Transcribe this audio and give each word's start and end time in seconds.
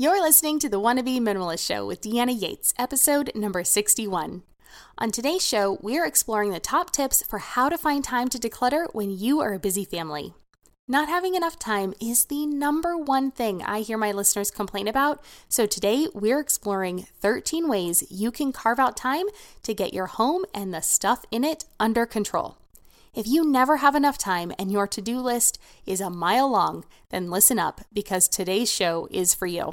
You're 0.00 0.22
listening 0.22 0.60
to 0.60 0.68
the 0.68 0.78
Wannabe 0.78 1.18
Minimalist 1.18 1.66
Show 1.66 1.84
with 1.84 2.02
Deanna 2.02 2.40
Yates, 2.40 2.72
episode 2.78 3.32
number 3.34 3.64
61. 3.64 4.44
On 4.96 5.10
today's 5.10 5.44
show, 5.44 5.76
we're 5.82 6.06
exploring 6.06 6.52
the 6.52 6.60
top 6.60 6.92
tips 6.92 7.20
for 7.26 7.40
how 7.40 7.68
to 7.68 7.76
find 7.76 8.04
time 8.04 8.28
to 8.28 8.38
declutter 8.38 8.86
when 8.94 9.10
you 9.10 9.40
are 9.40 9.52
a 9.52 9.58
busy 9.58 9.84
family. 9.84 10.34
Not 10.86 11.08
having 11.08 11.34
enough 11.34 11.58
time 11.58 11.94
is 12.00 12.26
the 12.26 12.46
number 12.46 12.96
one 12.96 13.32
thing 13.32 13.60
I 13.60 13.80
hear 13.80 13.98
my 13.98 14.12
listeners 14.12 14.52
complain 14.52 14.86
about, 14.86 15.20
so 15.48 15.66
today 15.66 16.06
we're 16.14 16.38
exploring 16.38 17.08
13 17.18 17.68
ways 17.68 18.04
you 18.08 18.30
can 18.30 18.52
carve 18.52 18.78
out 18.78 18.96
time 18.96 19.26
to 19.64 19.74
get 19.74 19.92
your 19.92 20.06
home 20.06 20.44
and 20.54 20.72
the 20.72 20.80
stuff 20.80 21.24
in 21.32 21.42
it 21.42 21.64
under 21.80 22.06
control. 22.06 22.56
If 23.16 23.26
you 23.26 23.44
never 23.44 23.78
have 23.78 23.96
enough 23.96 24.16
time 24.16 24.52
and 24.60 24.70
your 24.70 24.86
to 24.86 25.02
do 25.02 25.18
list 25.18 25.60
is 25.86 26.00
a 26.00 26.08
mile 26.08 26.48
long, 26.48 26.84
then 27.10 27.32
listen 27.32 27.58
up 27.58 27.80
because 27.92 28.28
today's 28.28 28.70
show 28.70 29.08
is 29.10 29.34
for 29.34 29.46
you. 29.46 29.72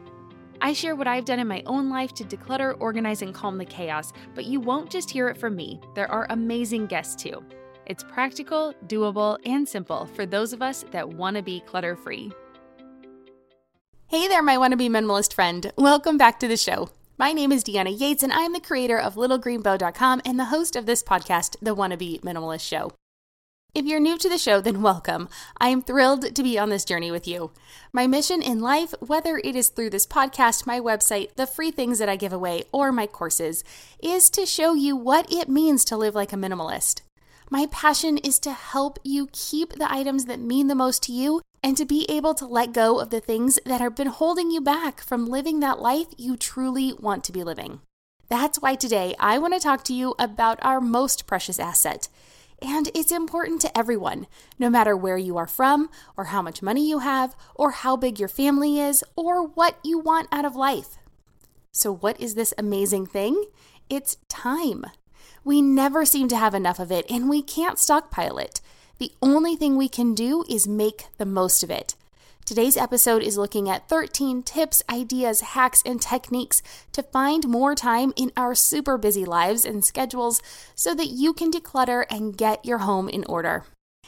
I 0.63 0.73
share 0.73 0.95
what 0.95 1.07
I've 1.07 1.25
done 1.25 1.39
in 1.39 1.47
my 1.47 1.63
own 1.65 1.89
life 1.89 2.13
to 2.13 2.23
declutter, 2.23 2.75
organize, 2.79 3.23
and 3.23 3.33
calm 3.33 3.57
the 3.57 3.65
chaos, 3.65 4.13
but 4.35 4.45
you 4.45 4.59
won't 4.59 4.91
just 4.91 5.09
hear 5.09 5.27
it 5.27 5.37
from 5.37 5.55
me. 5.55 5.81
There 5.95 6.09
are 6.11 6.27
amazing 6.29 6.85
guests 6.85 7.15
too. 7.15 7.43
It's 7.87 8.03
practical, 8.03 8.75
doable, 8.85 9.39
and 9.43 9.67
simple 9.67 10.05
for 10.05 10.27
those 10.27 10.53
of 10.53 10.61
us 10.61 10.85
that 10.91 11.09
want 11.09 11.35
to 11.35 11.41
be 11.41 11.61
clutter 11.61 11.95
free. 11.95 12.31
Hey 14.05 14.27
there, 14.27 14.43
my 14.43 14.57
wannabe 14.57 14.87
minimalist 14.87 15.33
friend. 15.33 15.71
Welcome 15.77 16.17
back 16.17 16.39
to 16.41 16.47
the 16.47 16.57
show. 16.57 16.89
My 17.17 17.33
name 17.33 17.51
is 17.51 17.63
Deanna 17.63 17.99
Yates, 17.99 18.21
and 18.21 18.31
I'm 18.31 18.53
the 18.53 18.59
creator 18.59 18.99
of 18.99 19.15
LittleGreenBow.com 19.15 20.21
and 20.25 20.39
the 20.39 20.45
host 20.45 20.75
of 20.75 20.85
this 20.85 21.01
podcast, 21.01 21.55
The 21.61 21.75
Wannabe 21.75 22.21
Minimalist 22.21 22.67
Show. 22.67 22.91
If 23.73 23.85
you're 23.85 24.01
new 24.01 24.17
to 24.17 24.27
the 24.27 24.37
show, 24.37 24.59
then 24.59 24.81
welcome. 24.81 25.29
I 25.57 25.69
am 25.69 25.81
thrilled 25.81 26.35
to 26.35 26.43
be 26.43 26.59
on 26.59 26.67
this 26.67 26.83
journey 26.83 27.09
with 27.09 27.25
you. 27.25 27.51
My 27.93 28.05
mission 28.05 28.41
in 28.41 28.59
life, 28.59 28.93
whether 28.99 29.37
it 29.37 29.55
is 29.55 29.69
through 29.69 29.91
this 29.91 30.05
podcast, 30.05 30.67
my 30.67 30.81
website, 30.81 31.35
the 31.35 31.47
free 31.47 31.71
things 31.71 31.97
that 31.99 32.09
I 32.09 32.17
give 32.17 32.33
away, 32.33 32.63
or 32.73 32.91
my 32.91 33.07
courses, 33.07 33.63
is 34.03 34.29
to 34.31 34.45
show 34.45 34.73
you 34.73 34.97
what 34.97 35.31
it 35.31 35.47
means 35.47 35.85
to 35.85 35.95
live 35.95 36.15
like 36.15 36.33
a 36.33 36.35
minimalist. 36.35 36.99
My 37.49 37.65
passion 37.71 38.17
is 38.17 38.39
to 38.39 38.51
help 38.51 38.99
you 39.05 39.29
keep 39.31 39.75
the 39.75 39.89
items 39.89 40.25
that 40.25 40.41
mean 40.41 40.67
the 40.67 40.75
most 40.75 41.03
to 41.03 41.13
you 41.13 41.41
and 41.63 41.77
to 41.77 41.85
be 41.85 42.05
able 42.09 42.33
to 42.33 42.45
let 42.45 42.73
go 42.73 42.99
of 42.99 43.09
the 43.09 43.21
things 43.21 43.57
that 43.65 43.79
have 43.79 43.95
been 43.95 44.07
holding 44.07 44.51
you 44.51 44.59
back 44.59 44.99
from 44.99 45.27
living 45.27 45.61
that 45.61 45.79
life 45.79 46.07
you 46.17 46.35
truly 46.35 46.91
want 46.91 47.23
to 47.23 47.31
be 47.31 47.41
living. 47.41 47.79
That's 48.27 48.61
why 48.61 48.75
today 48.75 49.15
I 49.17 49.37
want 49.37 49.53
to 49.53 49.61
talk 49.61 49.85
to 49.85 49.93
you 49.93 50.13
about 50.19 50.59
our 50.61 50.81
most 50.81 51.25
precious 51.25 51.57
asset 51.57 52.09
and 52.61 52.89
it's 52.93 53.11
important 53.11 53.61
to 53.61 53.77
everyone, 53.77 54.27
no 54.59 54.69
matter 54.69 54.95
where 54.95 55.17
you 55.17 55.37
are 55.37 55.47
from, 55.47 55.89
or 56.15 56.25
how 56.25 56.41
much 56.41 56.61
money 56.61 56.87
you 56.87 56.99
have, 56.99 57.35
or 57.55 57.71
how 57.71 57.97
big 57.97 58.19
your 58.19 58.29
family 58.29 58.79
is, 58.79 59.03
or 59.15 59.47
what 59.47 59.79
you 59.83 59.97
want 59.97 60.27
out 60.31 60.45
of 60.45 60.55
life. 60.55 60.97
So, 61.71 61.91
what 61.91 62.19
is 62.19 62.35
this 62.35 62.53
amazing 62.57 63.07
thing? 63.07 63.45
It's 63.89 64.17
time. 64.29 64.85
We 65.43 65.61
never 65.61 66.05
seem 66.05 66.27
to 66.29 66.37
have 66.37 66.53
enough 66.53 66.79
of 66.79 66.91
it, 66.91 67.09
and 67.09 67.29
we 67.29 67.41
can't 67.41 67.79
stockpile 67.79 68.37
it. 68.37 68.61
The 68.99 69.11
only 69.21 69.55
thing 69.55 69.75
we 69.75 69.89
can 69.89 70.13
do 70.13 70.43
is 70.47 70.67
make 70.67 71.05
the 71.17 71.25
most 71.25 71.63
of 71.63 71.71
it. 71.71 71.95
Today's 72.51 72.75
episode 72.75 73.23
is 73.23 73.37
looking 73.37 73.69
at 73.69 73.87
13 73.87 74.43
tips, 74.43 74.83
ideas, 74.91 75.39
hacks, 75.39 75.81
and 75.85 76.01
techniques 76.01 76.61
to 76.91 77.01
find 77.01 77.47
more 77.47 77.75
time 77.75 78.11
in 78.17 78.33
our 78.35 78.55
super 78.55 78.97
busy 78.97 79.23
lives 79.23 79.63
and 79.63 79.85
schedules 79.85 80.41
so 80.75 80.93
that 80.93 81.07
you 81.07 81.31
can 81.31 81.49
declutter 81.49 82.03
and 82.09 82.35
get 82.35 82.65
your 82.65 82.79
home 82.79 83.07
in 83.07 83.23
order. 83.29 83.63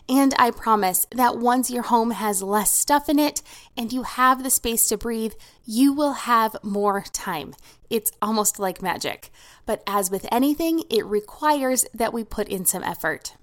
And 0.09 0.33
I 0.37 0.51
promise 0.51 1.07
that 1.15 1.37
once 1.37 1.71
your 1.71 1.83
home 1.83 2.11
has 2.11 2.43
less 2.43 2.69
stuff 2.69 3.07
in 3.07 3.17
it 3.17 3.41
and 3.77 3.93
you 3.93 4.03
have 4.03 4.43
the 4.43 4.49
space 4.49 4.89
to 4.89 4.97
breathe, 4.97 5.35
you 5.63 5.93
will 5.93 6.11
have 6.11 6.57
more 6.61 7.05
time. 7.13 7.53
It's 7.89 8.11
almost 8.21 8.59
like 8.59 8.81
magic. 8.81 9.31
But 9.65 9.83
as 9.87 10.11
with 10.11 10.27
anything, 10.33 10.83
it 10.89 11.05
requires 11.05 11.85
that 11.93 12.11
we 12.11 12.25
put 12.25 12.49
in 12.49 12.65
some 12.65 12.83
effort. 12.83 13.37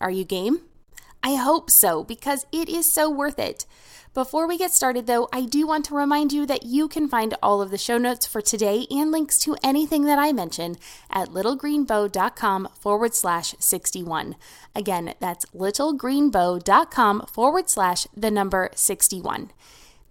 Are 0.00 0.10
you 0.10 0.24
game? 0.24 0.62
I 1.22 1.36
hope 1.36 1.70
so 1.70 2.02
because 2.02 2.46
it 2.52 2.68
is 2.68 2.92
so 2.92 3.08
worth 3.08 3.38
it. 3.38 3.64
Before 4.14 4.46
we 4.46 4.58
get 4.58 4.72
started, 4.72 5.06
though, 5.06 5.26
I 5.32 5.46
do 5.46 5.66
want 5.66 5.86
to 5.86 5.94
remind 5.94 6.34
you 6.34 6.44
that 6.44 6.64
you 6.64 6.86
can 6.86 7.08
find 7.08 7.34
all 7.42 7.62
of 7.62 7.70
the 7.70 7.78
show 7.78 7.96
notes 7.96 8.26
for 8.26 8.42
today 8.42 8.86
and 8.90 9.10
links 9.10 9.38
to 9.38 9.56
anything 9.64 10.04
that 10.04 10.18
I 10.18 10.32
mention 10.32 10.76
at 11.10 11.28
littlegreenbow.com 11.30 12.68
forward 12.78 13.14
slash 13.14 13.54
61. 13.58 14.36
Again, 14.74 15.14
that's 15.18 15.46
littlegreenbow.com 15.46 17.26
forward 17.32 17.70
slash 17.70 18.06
the 18.14 18.30
number 18.30 18.70
61. 18.74 19.50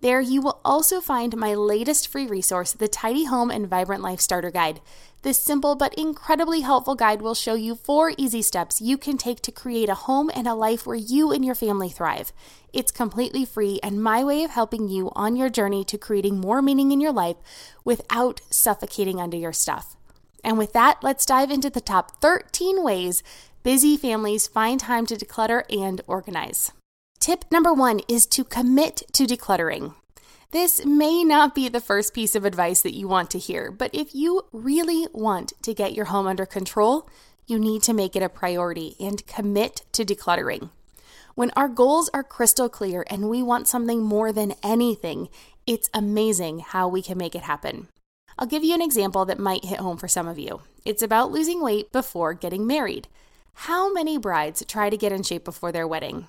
There, 0.01 0.19
you 0.19 0.41
will 0.41 0.59
also 0.65 0.99
find 0.99 1.37
my 1.37 1.53
latest 1.53 2.07
free 2.07 2.25
resource, 2.25 2.73
the 2.73 2.87
Tidy 2.87 3.25
Home 3.25 3.51
and 3.51 3.67
Vibrant 3.67 4.01
Life 4.01 4.19
Starter 4.19 4.49
Guide. 4.49 4.81
This 5.23 5.37
simple 5.37 5.75
but 5.75 5.93
incredibly 5.93 6.61
helpful 6.61 6.95
guide 6.95 7.21
will 7.21 7.35
show 7.35 7.53
you 7.53 7.75
four 7.75 8.13
easy 8.17 8.41
steps 8.41 8.81
you 8.81 8.97
can 8.97 9.17
take 9.17 9.41
to 9.41 9.51
create 9.51 9.87
a 9.87 9.93
home 9.93 10.31
and 10.33 10.47
a 10.47 10.55
life 10.55 10.87
where 10.87 10.95
you 10.95 11.31
and 11.31 11.45
your 11.45 11.53
family 11.53 11.89
thrive. 11.89 12.33
It's 12.73 12.91
completely 12.91 13.45
free 13.45 13.79
and 13.83 14.01
my 14.01 14.23
way 14.23 14.43
of 14.43 14.51
helping 14.51 14.89
you 14.89 15.11
on 15.15 15.35
your 15.35 15.49
journey 15.49 15.83
to 15.85 15.97
creating 15.99 16.39
more 16.39 16.63
meaning 16.63 16.91
in 16.91 16.99
your 16.99 17.11
life 17.11 17.37
without 17.83 18.41
suffocating 18.49 19.21
under 19.21 19.37
your 19.37 19.53
stuff. 19.53 19.95
And 20.43 20.57
with 20.57 20.73
that, 20.73 21.03
let's 21.03 21.25
dive 21.27 21.51
into 21.51 21.69
the 21.69 21.81
top 21.81 22.19
13 22.19 22.83
ways 22.83 23.21
busy 23.61 23.97
families 23.97 24.47
find 24.47 24.79
time 24.79 25.05
to 25.05 25.15
declutter 25.15 25.63
and 25.69 26.01
organize. 26.07 26.71
Tip 27.19 27.45
number 27.51 27.71
one 27.71 27.99
is 28.07 28.25
to 28.25 28.43
commit 28.43 29.03
to 29.13 29.25
decluttering. 29.25 29.93
This 30.51 30.85
may 30.85 31.23
not 31.23 31.55
be 31.55 31.69
the 31.69 31.79
first 31.79 32.13
piece 32.13 32.35
of 32.35 32.43
advice 32.43 32.81
that 32.81 32.93
you 32.93 33.07
want 33.07 33.31
to 33.31 33.39
hear, 33.39 33.71
but 33.71 33.89
if 33.93 34.13
you 34.13 34.41
really 34.51 35.07
want 35.13 35.53
to 35.61 35.73
get 35.73 35.93
your 35.93 36.05
home 36.05 36.27
under 36.27 36.45
control, 36.45 37.09
you 37.47 37.57
need 37.57 37.83
to 37.83 37.93
make 37.93 38.17
it 38.17 38.23
a 38.23 38.27
priority 38.27 38.97
and 38.99 39.25
commit 39.25 39.83
to 39.93 40.03
decluttering. 40.03 40.69
When 41.35 41.51
our 41.51 41.69
goals 41.69 42.09
are 42.13 42.21
crystal 42.21 42.67
clear 42.67 43.05
and 43.09 43.29
we 43.29 43.41
want 43.41 43.69
something 43.69 44.03
more 44.03 44.33
than 44.33 44.55
anything, 44.61 45.29
it's 45.65 45.89
amazing 45.93 46.59
how 46.59 46.89
we 46.89 47.01
can 47.01 47.17
make 47.17 47.33
it 47.33 47.43
happen. 47.43 47.87
I'll 48.37 48.45
give 48.45 48.65
you 48.65 48.73
an 48.73 48.81
example 48.81 49.23
that 49.25 49.39
might 49.39 49.63
hit 49.63 49.79
home 49.79 49.95
for 49.95 50.09
some 50.09 50.27
of 50.27 50.37
you. 50.37 50.63
It's 50.83 51.01
about 51.01 51.31
losing 51.31 51.61
weight 51.61 51.93
before 51.93 52.33
getting 52.33 52.67
married. 52.67 53.07
How 53.53 53.91
many 53.93 54.17
brides 54.17 54.65
try 54.67 54.89
to 54.89 54.97
get 54.97 55.13
in 55.13 55.23
shape 55.23 55.45
before 55.45 55.71
their 55.71 55.87
wedding? 55.87 56.27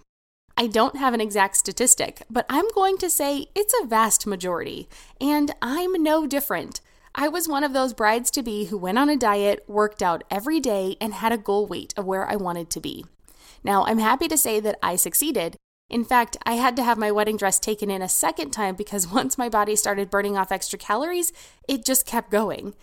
I 0.56 0.66
don't 0.66 0.96
have 0.96 1.14
an 1.14 1.20
exact 1.20 1.56
statistic, 1.56 2.22
but 2.28 2.46
I'm 2.48 2.68
going 2.74 2.98
to 2.98 3.10
say 3.10 3.46
it's 3.54 3.74
a 3.82 3.86
vast 3.86 4.26
majority, 4.26 4.88
and 5.20 5.50
I'm 5.62 6.02
no 6.02 6.26
different. 6.26 6.80
I 7.14 7.28
was 7.28 7.48
one 7.48 7.64
of 7.64 7.72
those 7.72 7.94
brides 7.94 8.30
to 8.32 8.42
be 8.42 8.66
who 8.66 8.78
went 8.78 8.98
on 8.98 9.08
a 9.08 9.16
diet, 9.16 9.64
worked 9.66 10.02
out 10.02 10.24
every 10.30 10.60
day, 10.60 10.96
and 11.00 11.14
had 11.14 11.32
a 11.32 11.38
goal 11.38 11.66
weight 11.66 11.94
of 11.96 12.06
where 12.06 12.28
I 12.30 12.36
wanted 12.36 12.70
to 12.70 12.80
be. 12.80 13.04
Now, 13.64 13.84
I'm 13.84 13.98
happy 13.98 14.28
to 14.28 14.38
say 14.38 14.60
that 14.60 14.78
I 14.82 14.96
succeeded. 14.96 15.56
In 15.88 16.04
fact, 16.04 16.36
I 16.44 16.54
had 16.54 16.74
to 16.76 16.84
have 16.84 16.96
my 16.96 17.10
wedding 17.12 17.36
dress 17.36 17.58
taken 17.58 17.90
in 17.90 18.02
a 18.02 18.08
second 18.08 18.50
time 18.50 18.74
because 18.74 19.06
once 19.12 19.38
my 19.38 19.48
body 19.48 19.76
started 19.76 20.10
burning 20.10 20.36
off 20.36 20.52
extra 20.52 20.78
calories, 20.78 21.32
it 21.69 21.84
just 21.84 22.06
kept 22.06 22.30
going. 22.30 22.74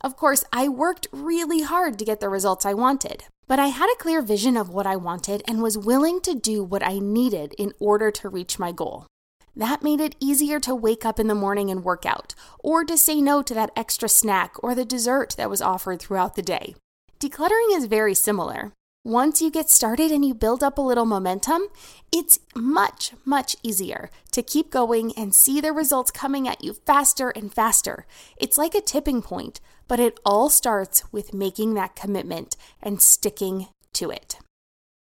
Of 0.00 0.16
course, 0.16 0.44
I 0.52 0.68
worked 0.68 1.08
really 1.12 1.62
hard 1.62 1.98
to 1.98 2.04
get 2.04 2.20
the 2.20 2.28
results 2.28 2.66
I 2.66 2.74
wanted, 2.74 3.24
but 3.46 3.58
I 3.58 3.68
had 3.68 3.90
a 3.90 4.02
clear 4.02 4.22
vision 4.22 4.56
of 4.56 4.68
what 4.68 4.86
I 4.86 4.96
wanted 4.96 5.42
and 5.48 5.62
was 5.62 5.78
willing 5.78 6.20
to 6.22 6.34
do 6.34 6.62
what 6.62 6.82
I 6.82 6.98
needed 6.98 7.54
in 7.58 7.72
order 7.80 8.10
to 8.10 8.28
reach 8.28 8.58
my 8.58 8.72
goal. 8.72 9.06
That 9.54 9.82
made 9.82 10.00
it 10.00 10.14
easier 10.20 10.60
to 10.60 10.74
wake 10.74 11.06
up 11.06 11.18
in 11.18 11.28
the 11.28 11.34
morning 11.34 11.70
and 11.70 11.82
work 11.82 12.04
out, 12.04 12.34
or 12.58 12.84
to 12.84 12.98
say 12.98 13.22
no 13.22 13.40
to 13.42 13.54
that 13.54 13.72
extra 13.74 14.08
snack 14.08 14.54
or 14.62 14.74
the 14.74 14.84
dessert 14.84 15.34
that 15.38 15.48
was 15.48 15.62
offered 15.62 16.00
throughout 16.00 16.34
the 16.34 16.42
day. 16.42 16.74
Decluttering 17.18 17.74
is 17.74 17.86
very 17.86 18.14
similar. 18.14 18.72
Once 19.06 19.40
you 19.40 19.52
get 19.52 19.70
started 19.70 20.10
and 20.10 20.24
you 20.24 20.34
build 20.34 20.64
up 20.64 20.78
a 20.78 20.82
little 20.82 21.04
momentum, 21.04 21.68
it's 22.10 22.40
much, 22.56 23.12
much 23.24 23.54
easier 23.62 24.10
to 24.32 24.42
keep 24.42 24.68
going 24.68 25.12
and 25.16 25.32
see 25.32 25.60
the 25.60 25.72
results 25.72 26.10
coming 26.10 26.48
at 26.48 26.64
you 26.64 26.72
faster 26.72 27.30
and 27.30 27.54
faster. 27.54 28.04
It's 28.36 28.58
like 28.58 28.74
a 28.74 28.80
tipping 28.80 29.22
point, 29.22 29.60
but 29.86 30.00
it 30.00 30.18
all 30.24 30.50
starts 30.50 31.04
with 31.12 31.32
making 31.32 31.74
that 31.74 31.94
commitment 31.94 32.56
and 32.82 33.00
sticking 33.00 33.68
to 33.92 34.10
it. 34.10 34.40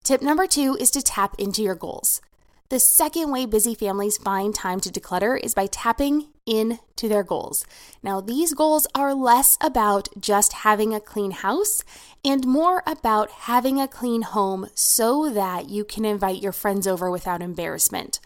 Tip 0.03 0.21
number 0.21 0.47
two 0.47 0.75
is 0.77 0.91
to 0.91 1.01
tap 1.01 1.35
into 1.39 1.63
your 1.63 1.73
goals. 1.73 2.19
The 2.69 2.79
second 2.81 3.31
way 3.31 3.45
busy 3.45 3.75
families 3.75 4.17
find 4.17 4.53
time 4.53 4.81
to 4.81 4.89
declutter 4.89 5.39
is 5.41 5.53
by 5.53 5.67
tapping 5.67 6.27
into 6.45 7.07
their 7.07 7.23
goals. 7.23 7.65
Now, 8.03 8.19
these 8.19 8.53
goals 8.53 8.85
are 8.93 9.13
less 9.13 9.57
about 9.61 10.09
just 10.19 10.51
having 10.51 10.93
a 10.93 10.99
clean 10.99 11.31
house 11.31 11.81
and 12.25 12.45
more 12.45 12.83
about 12.85 13.31
having 13.31 13.79
a 13.79 13.87
clean 13.87 14.23
home 14.23 14.67
so 14.75 15.29
that 15.29 15.69
you 15.69 15.85
can 15.85 16.03
invite 16.03 16.41
your 16.41 16.51
friends 16.51 16.87
over 16.87 17.09
without 17.09 17.41
embarrassment. 17.41 18.19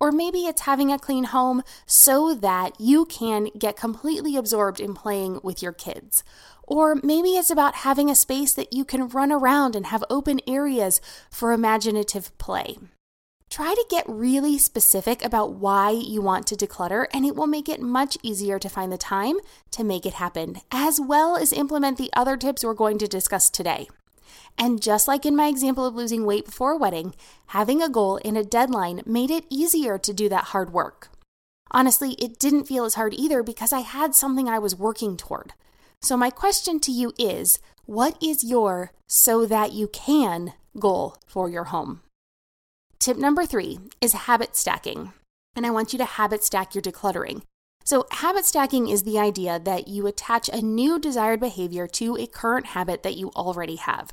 Or 0.00 0.10
maybe 0.10 0.46
it's 0.46 0.62
having 0.62 0.90
a 0.90 0.98
clean 0.98 1.24
home 1.24 1.62
so 1.84 2.34
that 2.34 2.80
you 2.80 3.04
can 3.04 3.50
get 3.58 3.76
completely 3.76 4.38
absorbed 4.38 4.80
in 4.80 4.94
playing 4.94 5.40
with 5.42 5.62
your 5.62 5.72
kids. 5.72 6.24
Or 6.62 6.94
maybe 7.02 7.36
it's 7.36 7.50
about 7.50 7.74
having 7.74 8.08
a 8.08 8.14
space 8.14 8.54
that 8.54 8.72
you 8.72 8.86
can 8.86 9.08
run 9.08 9.30
around 9.30 9.76
and 9.76 9.86
have 9.86 10.02
open 10.08 10.40
areas 10.46 10.98
for 11.30 11.52
imaginative 11.52 12.36
play. 12.38 12.78
Try 13.52 13.74
to 13.74 13.84
get 13.90 14.08
really 14.08 14.56
specific 14.56 15.22
about 15.22 15.52
why 15.52 15.90
you 15.90 16.22
want 16.22 16.46
to 16.46 16.56
declutter, 16.56 17.04
and 17.12 17.26
it 17.26 17.36
will 17.36 17.46
make 17.46 17.68
it 17.68 17.82
much 17.82 18.16
easier 18.22 18.58
to 18.58 18.70
find 18.70 18.90
the 18.90 18.96
time 18.96 19.36
to 19.72 19.84
make 19.84 20.06
it 20.06 20.14
happen, 20.14 20.62
as 20.70 20.98
well 20.98 21.36
as 21.36 21.52
implement 21.52 21.98
the 21.98 22.08
other 22.14 22.38
tips 22.38 22.64
we're 22.64 22.72
going 22.72 22.96
to 22.96 23.06
discuss 23.06 23.50
today. 23.50 23.88
And 24.56 24.80
just 24.80 25.06
like 25.06 25.26
in 25.26 25.36
my 25.36 25.48
example 25.48 25.84
of 25.84 25.94
losing 25.94 26.24
weight 26.24 26.46
before 26.46 26.72
a 26.72 26.76
wedding, 26.78 27.14
having 27.48 27.82
a 27.82 27.90
goal 27.90 28.18
and 28.24 28.38
a 28.38 28.42
deadline 28.42 29.02
made 29.04 29.30
it 29.30 29.44
easier 29.50 29.98
to 29.98 30.14
do 30.14 30.30
that 30.30 30.44
hard 30.44 30.72
work. 30.72 31.10
Honestly, 31.70 32.12
it 32.12 32.38
didn't 32.38 32.64
feel 32.64 32.86
as 32.86 32.94
hard 32.94 33.12
either 33.12 33.42
because 33.42 33.70
I 33.70 33.80
had 33.80 34.14
something 34.14 34.48
I 34.48 34.58
was 34.58 34.74
working 34.74 35.18
toward. 35.18 35.52
So, 36.00 36.16
my 36.16 36.30
question 36.30 36.80
to 36.80 36.90
you 36.90 37.12
is 37.18 37.58
what 37.84 38.16
is 38.22 38.42
your 38.42 38.92
so 39.08 39.44
that 39.44 39.72
you 39.72 39.88
can 39.88 40.54
goal 40.78 41.18
for 41.26 41.50
your 41.50 41.64
home? 41.64 42.00
Tip 43.02 43.16
number 43.16 43.44
three 43.44 43.80
is 44.00 44.12
habit 44.12 44.54
stacking. 44.54 45.12
And 45.56 45.66
I 45.66 45.70
want 45.70 45.92
you 45.92 45.98
to 45.98 46.04
habit 46.04 46.44
stack 46.44 46.72
your 46.72 46.82
decluttering. 46.82 47.42
So, 47.84 48.06
habit 48.12 48.44
stacking 48.44 48.88
is 48.88 49.02
the 49.02 49.18
idea 49.18 49.58
that 49.58 49.88
you 49.88 50.06
attach 50.06 50.48
a 50.48 50.62
new 50.62 51.00
desired 51.00 51.40
behavior 51.40 51.88
to 51.88 52.16
a 52.16 52.28
current 52.28 52.66
habit 52.66 53.02
that 53.02 53.16
you 53.16 53.32
already 53.34 53.74
have. 53.74 54.12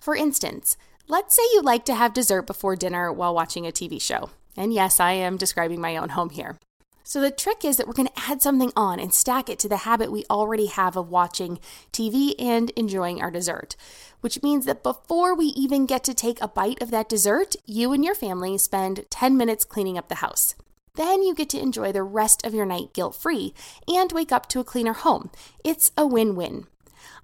For 0.00 0.16
instance, 0.16 0.78
let's 1.06 1.36
say 1.36 1.42
you 1.52 1.60
like 1.60 1.84
to 1.84 1.94
have 1.94 2.14
dessert 2.14 2.46
before 2.46 2.76
dinner 2.76 3.12
while 3.12 3.34
watching 3.34 3.66
a 3.66 3.70
TV 3.70 4.00
show. 4.00 4.30
And 4.56 4.72
yes, 4.72 5.00
I 5.00 5.12
am 5.12 5.36
describing 5.36 5.82
my 5.82 5.98
own 5.98 6.08
home 6.08 6.30
here. 6.30 6.56
So, 7.02 7.20
the 7.20 7.30
trick 7.30 7.62
is 7.62 7.76
that 7.76 7.86
we're 7.86 7.92
going 7.92 8.08
to 8.08 8.30
add 8.30 8.40
something 8.40 8.72
on 8.74 9.00
and 9.00 9.12
stack 9.12 9.50
it 9.50 9.58
to 9.58 9.68
the 9.68 9.84
habit 9.84 10.10
we 10.10 10.24
already 10.30 10.68
have 10.68 10.96
of 10.96 11.10
watching 11.10 11.58
TV 11.92 12.34
and 12.38 12.70
enjoying 12.70 13.20
our 13.20 13.30
dessert 13.30 13.76
which 14.24 14.42
means 14.42 14.64
that 14.64 14.82
before 14.82 15.34
we 15.34 15.48
even 15.48 15.84
get 15.84 16.02
to 16.02 16.14
take 16.14 16.40
a 16.40 16.48
bite 16.48 16.80
of 16.80 16.90
that 16.90 17.10
dessert, 17.10 17.56
you 17.66 17.92
and 17.92 18.02
your 18.02 18.14
family 18.14 18.56
spend 18.56 19.04
10 19.10 19.36
minutes 19.36 19.66
cleaning 19.66 19.98
up 19.98 20.08
the 20.08 20.14
house. 20.14 20.54
Then 20.94 21.22
you 21.22 21.34
get 21.34 21.50
to 21.50 21.60
enjoy 21.60 21.92
the 21.92 22.02
rest 22.02 22.42
of 22.42 22.54
your 22.54 22.64
night 22.64 22.94
guilt 22.94 23.14
free 23.14 23.52
and 23.86 24.10
wake 24.12 24.32
up 24.32 24.48
to 24.48 24.60
a 24.60 24.64
cleaner 24.64 24.94
home. 24.94 25.30
It's 25.62 25.92
a 25.94 26.06
win 26.06 26.36
win. 26.36 26.68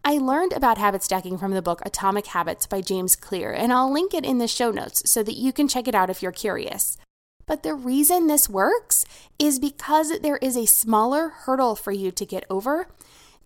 I 0.04 0.18
learned 0.18 0.52
about 0.52 0.76
habit 0.76 1.02
stacking 1.02 1.38
from 1.38 1.52
the 1.52 1.62
book 1.62 1.80
Atomic 1.86 2.26
Habits 2.26 2.66
by 2.66 2.82
James 2.82 3.16
Clear, 3.16 3.50
and 3.50 3.72
I'll 3.72 3.90
link 3.90 4.12
it 4.12 4.26
in 4.26 4.36
the 4.36 4.46
show 4.46 4.70
notes 4.70 5.10
so 5.10 5.22
that 5.22 5.38
you 5.38 5.54
can 5.54 5.68
check 5.68 5.88
it 5.88 5.94
out 5.94 6.10
if 6.10 6.22
you're 6.22 6.32
curious. 6.32 6.98
But 7.46 7.62
the 7.62 7.72
reason 7.72 8.26
this 8.26 8.46
works 8.46 9.06
is 9.38 9.58
because 9.58 10.20
there 10.20 10.36
is 10.42 10.54
a 10.54 10.66
smaller 10.66 11.30
hurdle 11.30 11.76
for 11.76 11.92
you 11.92 12.10
to 12.10 12.26
get 12.26 12.44
over 12.50 12.88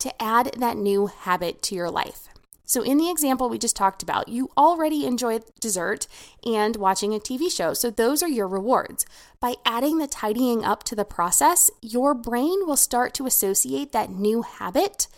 to 0.01 0.21
add 0.21 0.57
that 0.59 0.77
new 0.77 1.07
habit 1.07 1.63
to 1.63 1.77
your 1.77 1.89
life. 1.89 2.29
So, 2.67 2.83
in 2.83 2.97
the 2.97 3.11
example 3.11 3.49
we 3.49 3.59
just 3.59 3.77
talked 3.77 4.03
about, 4.03 4.29
you 4.29 4.51
already 4.57 5.07
enjoy 5.07 5.41
dessert 5.61 6.07
and 6.45 6.77
watching 6.77 7.15
a 7.15 7.19
TV 7.19 7.51
show. 7.51 7.75
So, 7.75 7.91
those 7.91 8.23
are 8.23 8.29
your 8.29 8.49
rewards. 8.49 9.05
By 9.41 9.57
adding 9.67 9.99
the 9.99 10.07
tidying 10.07 10.65
up 10.65 10.83
to 10.85 10.97
the 10.97 11.05
process, 11.05 11.71
your 11.83 12.15
brain 12.15 12.67
will 12.67 12.77
start 12.77 13.13
to 13.15 13.27
associate 13.27 13.93
that 13.93 14.11
new 14.11 14.43
habit 14.43 15.09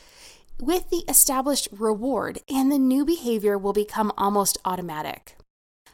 with 0.60 0.90
the 0.90 1.04
established 1.08 1.68
reward, 1.70 2.40
and 2.48 2.72
the 2.72 2.78
new 2.78 3.04
behavior 3.04 3.58
will 3.58 3.74
become 3.74 4.12
almost 4.16 4.58
automatic. 4.64 5.36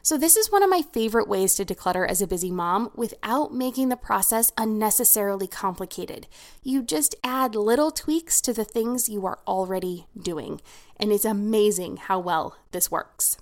So, 0.05 0.17
this 0.17 0.35
is 0.35 0.51
one 0.51 0.63
of 0.63 0.69
my 0.69 0.81
favorite 0.81 1.29
ways 1.29 1.55
to 1.55 1.63
declutter 1.63 2.05
as 2.05 2.21
a 2.21 2.27
busy 2.27 2.51
mom 2.51 2.91
without 2.93 3.53
making 3.53 3.87
the 3.87 3.95
process 3.95 4.51
unnecessarily 4.57 5.47
complicated. 5.47 6.27
You 6.61 6.83
just 6.83 7.15
add 7.23 7.55
little 7.55 7.89
tweaks 7.89 8.41
to 8.41 8.51
the 8.51 8.65
things 8.65 9.07
you 9.07 9.25
are 9.25 9.39
already 9.47 10.07
doing, 10.21 10.59
and 10.97 11.13
it's 11.13 11.23
amazing 11.23 11.95
how 11.95 12.19
well 12.19 12.57
this 12.73 12.91
works. 12.91 13.37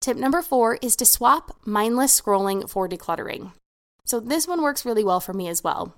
Tip 0.00 0.16
number 0.16 0.42
four 0.42 0.80
is 0.82 0.96
to 0.96 1.06
swap 1.06 1.56
mindless 1.64 2.20
scrolling 2.20 2.68
for 2.68 2.88
decluttering. 2.88 3.52
So, 4.04 4.18
this 4.18 4.48
one 4.48 4.62
works 4.62 4.84
really 4.84 5.04
well 5.04 5.20
for 5.20 5.32
me 5.32 5.46
as 5.46 5.62
well. 5.62 5.94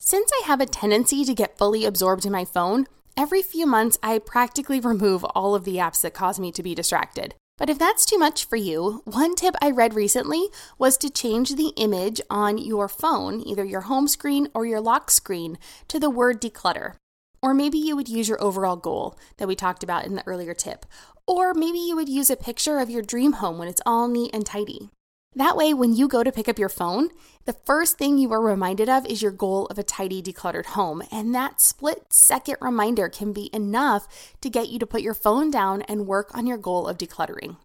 Since 0.00 0.30
I 0.32 0.46
have 0.46 0.62
a 0.62 0.66
tendency 0.66 1.26
to 1.26 1.34
get 1.34 1.58
fully 1.58 1.84
absorbed 1.84 2.24
in 2.24 2.32
my 2.32 2.46
phone, 2.46 2.86
every 3.18 3.42
few 3.42 3.66
months 3.66 3.98
I 4.02 4.18
practically 4.18 4.80
remove 4.80 5.24
all 5.24 5.54
of 5.54 5.64
the 5.64 5.76
apps 5.76 6.00
that 6.00 6.14
cause 6.14 6.40
me 6.40 6.50
to 6.52 6.62
be 6.62 6.74
distracted. 6.74 7.34
But 7.58 7.70
if 7.70 7.78
that's 7.78 8.04
too 8.04 8.18
much 8.18 8.44
for 8.44 8.56
you, 8.56 9.00
one 9.04 9.34
tip 9.34 9.54
I 9.62 9.70
read 9.70 9.94
recently 9.94 10.48
was 10.78 10.98
to 10.98 11.08
change 11.08 11.54
the 11.54 11.72
image 11.76 12.20
on 12.28 12.58
your 12.58 12.86
phone, 12.86 13.40
either 13.40 13.64
your 13.64 13.82
home 13.82 14.08
screen 14.08 14.48
or 14.52 14.66
your 14.66 14.80
lock 14.80 15.10
screen, 15.10 15.56
to 15.88 15.98
the 15.98 16.10
word 16.10 16.40
declutter. 16.40 16.96
Or 17.40 17.54
maybe 17.54 17.78
you 17.78 17.96
would 17.96 18.08
use 18.08 18.28
your 18.28 18.42
overall 18.42 18.76
goal 18.76 19.18
that 19.38 19.48
we 19.48 19.54
talked 19.54 19.82
about 19.82 20.04
in 20.04 20.16
the 20.16 20.26
earlier 20.26 20.52
tip. 20.52 20.84
Or 21.26 21.54
maybe 21.54 21.78
you 21.78 21.96
would 21.96 22.08
use 22.10 22.28
a 22.28 22.36
picture 22.36 22.78
of 22.78 22.90
your 22.90 23.02
dream 23.02 23.34
home 23.34 23.56
when 23.56 23.68
it's 23.68 23.82
all 23.86 24.06
neat 24.06 24.34
and 24.34 24.44
tidy. 24.44 24.90
That 25.36 25.54
way, 25.54 25.74
when 25.74 25.94
you 25.94 26.08
go 26.08 26.22
to 26.22 26.32
pick 26.32 26.48
up 26.48 26.58
your 26.58 26.70
phone, 26.70 27.10
the 27.44 27.52
first 27.52 27.98
thing 27.98 28.16
you 28.16 28.32
are 28.32 28.40
reminded 28.40 28.88
of 28.88 29.04
is 29.04 29.20
your 29.20 29.32
goal 29.32 29.66
of 29.66 29.78
a 29.78 29.82
tidy, 29.82 30.22
decluttered 30.22 30.64
home. 30.64 31.02
And 31.12 31.34
that 31.34 31.60
split 31.60 32.06
second 32.08 32.56
reminder 32.62 33.10
can 33.10 33.34
be 33.34 33.50
enough 33.52 34.08
to 34.40 34.48
get 34.48 34.70
you 34.70 34.78
to 34.78 34.86
put 34.86 35.02
your 35.02 35.12
phone 35.12 35.50
down 35.50 35.82
and 35.82 36.06
work 36.06 36.34
on 36.34 36.46
your 36.46 36.56
goal 36.56 36.88
of 36.88 36.96
decluttering. 36.96 37.58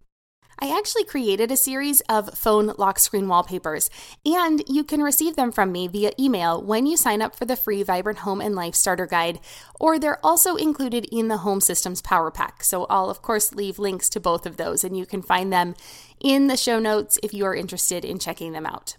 I 0.58 0.76
actually 0.76 1.04
created 1.04 1.50
a 1.50 1.56
series 1.56 2.00
of 2.02 2.38
phone 2.38 2.72
lock 2.78 2.98
screen 2.98 3.28
wallpapers, 3.28 3.90
and 4.24 4.62
you 4.68 4.84
can 4.84 5.02
receive 5.02 5.36
them 5.36 5.50
from 5.50 5.72
me 5.72 5.88
via 5.88 6.12
email 6.18 6.62
when 6.62 6.86
you 6.86 6.96
sign 6.96 7.22
up 7.22 7.34
for 7.34 7.44
the 7.44 7.56
free 7.56 7.82
Vibrant 7.82 8.20
Home 8.20 8.40
and 8.40 8.54
Life 8.54 8.74
Starter 8.74 9.06
Guide, 9.06 9.40
or 9.80 9.98
they're 9.98 10.24
also 10.24 10.56
included 10.56 11.06
in 11.10 11.28
the 11.28 11.38
Home 11.38 11.60
Systems 11.60 12.00
Power 12.00 12.30
Pack. 12.30 12.62
So 12.62 12.86
I'll, 12.90 13.10
of 13.10 13.22
course, 13.22 13.54
leave 13.54 13.78
links 13.78 14.08
to 14.10 14.20
both 14.20 14.46
of 14.46 14.56
those, 14.56 14.84
and 14.84 14.96
you 14.96 15.06
can 15.06 15.22
find 15.22 15.52
them 15.52 15.74
in 16.20 16.46
the 16.46 16.56
show 16.56 16.78
notes 16.78 17.18
if 17.22 17.34
you 17.34 17.44
are 17.44 17.54
interested 17.54 18.04
in 18.04 18.18
checking 18.18 18.52
them 18.52 18.66
out. 18.66 18.96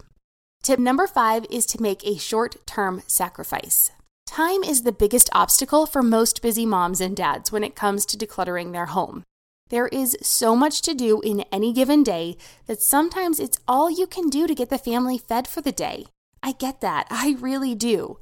Tip 0.62 0.78
number 0.78 1.06
five 1.06 1.44
is 1.50 1.66
to 1.66 1.82
make 1.82 2.06
a 2.06 2.18
short 2.18 2.66
term 2.66 3.02
sacrifice. 3.06 3.90
Time 4.26 4.64
is 4.64 4.82
the 4.82 4.92
biggest 4.92 5.28
obstacle 5.32 5.86
for 5.86 6.02
most 6.02 6.40
busy 6.40 6.64
moms 6.64 7.00
and 7.00 7.14
dads 7.14 7.52
when 7.52 7.62
it 7.62 7.76
comes 7.76 8.06
to 8.06 8.16
decluttering 8.16 8.72
their 8.72 8.86
home. 8.86 9.22
There 9.70 9.88
is 9.88 10.16
so 10.20 10.54
much 10.54 10.82
to 10.82 10.94
do 10.94 11.20
in 11.22 11.44
any 11.50 11.72
given 11.72 12.02
day 12.02 12.36
that 12.66 12.82
sometimes 12.82 13.40
it's 13.40 13.58
all 13.66 13.90
you 13.90 14.06
can 14.06 14.28
do 14.28 14.46
to 14.46 14.54
get 14.54 14.68
the 14.68 14.78
family 14.78 15.16
fed 15.16 15.48
for 15.48 15.62
the 15.62 15.72
day. 15.72 16.04
I 16.42 16.52
get 16.52 16.82
that, 16.82 17.06
I 17.10 17.36
really 17.40 17.74
do. 17.74 18.18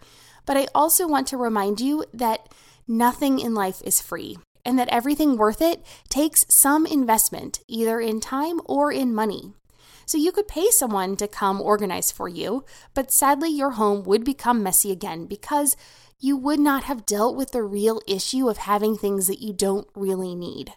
But 0.47 0.57
I 0.57 0.69
also 0.75 1.09
want 1.09 1.27
to 1.29 1.37
remind 1.37 1.81
you 1.81 2.05
that 2.15 2.49
nothing 2.87 3.41
in 3.41 3.55
life 3.55 3.83
is 3.85 4.01
free 4.01 4.39
and 4.65 4.79
that 4.79 4.89
everything 4.91 5.37
worth 5.37 5.61
it 5.61 5.85
takes 6.09 6.47
some 6.49 6.87
investment, 6.87 7.61
either 7.67 8.01
in 8.01 8.21
time 8.21 8.61
or 8.65 8.93
in 8.93 9.13
money. 9.13 9.55
So 10.07 10.19
you 10.19 10.31
could 10.31 10.47
pay 10.47 10.71
someone 10.71 11.17
to 11.17 11.27
come 11.27 11.61
organize 11.61 12.13
for 12.13 12.29
you, 12.29 12.65
but 12.95 13.11
sadly, 13.11 13.51
your 13.51 13.73
home 13.73 14.05
would 14.05 14.25
become 14.25 14.63
messy 14.63 14.93
again 14.93 15.27
because 15.27 15.77
you 16.21 16.37
would 16.37 16.61
not 16.61 16.85
have 16.85 17.07
dealt 17.07 17.37
with 17.37 17.51
the 17.51 17.63
real 17.63 18.01
issue 18.07 18.49
of 18.49 18.59
having 18.59 18.97
things 18.97 19.27
that 19.27 19.41
you 19.41 19.53
don't 19.53 19.89
really 19.97 20.37
need. 20.37 20.75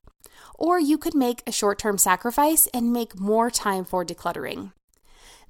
Or 0.58 0.80
you 0.80 0.98
could 0.98 1.14
make 1.16 1.44
a 1.46 1.52
short 1.52 1.80
term 1.80 1.98
sacrifice 1.98 2.68
and 2.74 2.94
make 2.94 3.20
more 3.20 3.50
time 3.50 3.86
for 3.86 4.06
decluttering. 4.06 4.72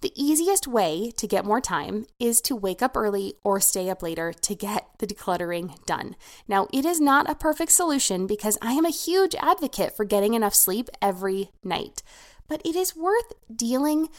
The 0.02 0.12
easiest 0.16 0.68
way 0.68 1.12
to 1.18 1.28
get 1.28 1.46
more 1.46 1.62
time 1.62 2.06
is 2.20 2.42
to 2.42 2.56
wake 2.56 2.82
up 2.82 2.98
early 2.98 3.34
or 3.44 3.60
stay 3.60 3.90
up 3.90 4.04
later 4.04 4.34
to 4.34 4.56
get 4.56 4.88
the 5.00 5.08
decluttering 5.08 5.84
done. 5.86 6.16
Now, 6.48 6.68
it 6.74 6.86
is 6.86 7.00
not 7.00 7.30
a 7.30 7.36
perfect 7.36 7.72
solution 7.72 8.28
because 8.28 8.58
I 8.62 8.74
am 8.74 8.86
a 8.86 8.90
huge 8.90 9.36
advocate 9.40 9.96
for 9.96 10.06
getting 10.06 10.34
enough 10.34 10.54
sleep 10.54 10.90
every 11.02 11.50
night, 11.64 12.04
but 12.48 12.62
it 12.66 12.76
is 12.76 12.96
worth 12.96 13.34
dealing 13.54 14.10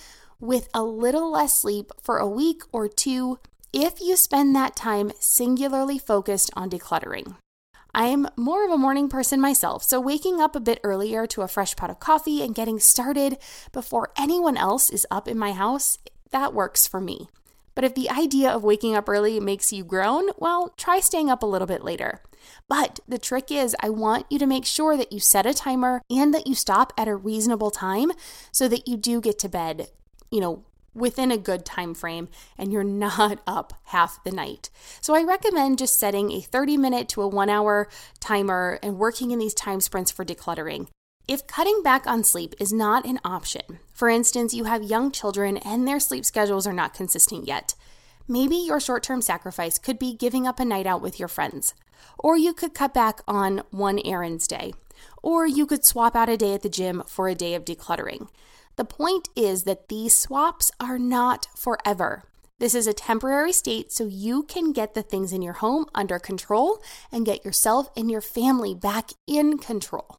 with 0.41 0.69
a 0.75 0.83
little 0.83 1.31
less 1.31 1.59
sleep 1.59 1.93
for 2.03 2.19
a 2.19 2.29
week 2.29 2.63
or 2.73 2.89
two 2.89 3.39
if 3.73 4.01
you 4.01 4.17
spend 4.17 4.57
that 4.57 4.77
time 4.77 5.13
singularly 5.21 5.99
focused 5.99 6.51
on 6.55 6.71
decluttering. 6.71 7.37
I 7.97 8.09
am 8.09 8.29
more 8.37 8.63
of 8.63 8.71
a 8.71 8.77
morning 8.77 9.09
person 9.09 9.41
myself, 9.41 9.83
so 9.83 9.99
waking 9.99 10.39
up 10.39 10.55
a 10.55 10.61
bit 10.61 10.81
earlier 10.85 11.27
to 11.29 11.41
a 11.41 11.49
fresh 11.49 11.75
pot 11.75 11.89
of 11.89 11.99
coffee 11.99 12.43
and 12.43 12.55
getting 12.55 12.79
started 12.79 13.39
before 13.73 14.13
anyone 14.19 14.59
else 14.59 14.91
is 14.91 15.07
up 15.11 15.27
in 15.27 15.39
my 15.39 15.53
house, 15.53 15.97
that 16.31 16.53
works 16.53 16.87
for 16.87 17.01
me. 17.01 17.31
But 17.75 17.85
if 17.85 17.95
the 17.95 18.11
idea 18.11 18.51
of 18.51 18.63
waking 18.63 18.95
up 18.95 19.09
early 19.09 19.41
makes 19.41 19.73
you 19.73 19.83
groan, 19.83 20.29
well, 20.37 20.75
try 20.77 21.01
staying 21.01 21.31
up 21.31 21.43
a 21.43 21.47
little 21.47 21.67
bit 21.67 21.83
later. 21.83 22.21
But 22.69 23.01
the 23.09 23.17
trick 23.17 23.51
is, 23.51 23.75
I 23.81 23.89
want 23.89 24.27
you 24.29 24.39
to 24.41 24.47
make 24.47 24.67
sure 24.67 24.99
that 24.99 25.11
you 25.11 25.19
set 25.19 25.47
a 25.47 25.55
timer 25.55 26.03
and 26.11 26.35
that 26.35 26.47
you 26.47 26.55
stop 26.55 26.93
at 26.99 27.09
a 27.09 27.17
reasonable 27.17 27.71
time 27.71 28.13
so 28.53 28.69
that 28.69 28.87
you 28.87 28.99
do 28.99 29.23
get 29.23 29.39
to 29.39 29.49
bed, 29.49 29.89
you 30.31 30.41
know, 30.41 30.65
within 30.97 31.31
a 31.31 31.39
good 31.39 31.65
time 31.65 31.95
frame 31.95 32.29
and 32.59 32.73
you're 32.73 32.85
not 32.85 33.41
up 33.47 33.75
half 33.87 34.23
the 34.25 34.31
night. 34.31 34.71
So 35.01 35.15
I 35.15 35.23
recommend 35.23 35.79
just 35.79 35.99
setting 35.99 36.33
a 36.33 36.41
30 36.41 36.77
minute 36.77 37.09
to 37.11 37.23
a 37.23 37.29
1 37.29 37.51
hour 37.51 37.89
timer 38.19 38.79
and 38.83 38.99
working 38.99 39.31
in 39.31 39.39
these 39.39 39.55
time 39.55 39.81
sprints 39.81 40.11
for 40.11 40.25
decluttering. 40.25 40.89
If 41.29 41.47
cutting 41.49 41.83
back 41.83 42.07
on 42.07 42.23
sleep 42.23 42.55
is 42.61 42.73
not 42.73 43.05
an 43.05 43.19
option, 43.25 43.81
for 43.93 44.09
instance, 44.09 44.55
you 44.55 44.65
have 44.65 44.85
young 44.85 45.11
children 45.11 45.57
and 45.57 45.87
their 45.87 45.99
sleep 45.99 46.25
schedules 46.25 46.69
are 46.69 46.73
not 46.73 46.95
consistent 46.95 47.49
yet, 47.49 47.75
maybe 48.29 48.55
your 48.55 48.79
short 48.79 49.03
term 49.03 49.21
sacrifice 49.21 49.77
could 49.77 49.99
be 49.99 50.15
giving 50.15 50.47
up 50.47 50.61
a 50.61 50.65
night 50.65 50.87
out 50.87 51.03
with 51.03 51.19
your 51.19 51.29
friends. 51.29 51.75
Or 52.17 52.37
you 52.37 52.53
could 52.53 52.75
cut 52.75 52.95
back 52.95 53.23
on 53.27 53.63
one 53.71 53.99
errands 54.05 54.47
day. 54.47 54.75
Or 55.21 55.47
you 55.47 55.67
could 55.67 55.85
swap 55.85 56.15
out 56.15 56.29
a 56.29 56.37
day 56.37 56.55
at 56.55 56.63
the 56.63 56.69
gym 56.69 57.03
for 57.09 57.29
a 57.29 57.35
day 57.35 57.55
of 57.55 57.65
decluttering. 57.65 58.29
The 58.77 58.85
point 58.85 59.31
is 59.35 59.65
that 59.65 59.89
these 59.89 60.15
swaps 60.15 60.71
are 60.79 60.99
not 60.99 61.49
forever. 61.57 62.25
This 62.59 62.75
is 62.75 62.87
a 62.87 62.93
temporary 62.93 63.53
state 63.53 63.93
so 63.93 64.07
you 64.07 64.43
can 64.43 64.73
get 64.73 64.95
the 64.95 65.03
things 65.03 65.33
in 65.33 65.43
your 65.43 65.55
home 65.55 65.87
under 65.95 66.19
control 66.19 66.83
and 67.11 67.27
get 67.27 67.45
yourself 67.45 67.91
and 67.97 68.11
your 68.11 68.21
family 68.21 68.75
back 68.75 69.11
in 69.27 69.59
control. 69.59 70.19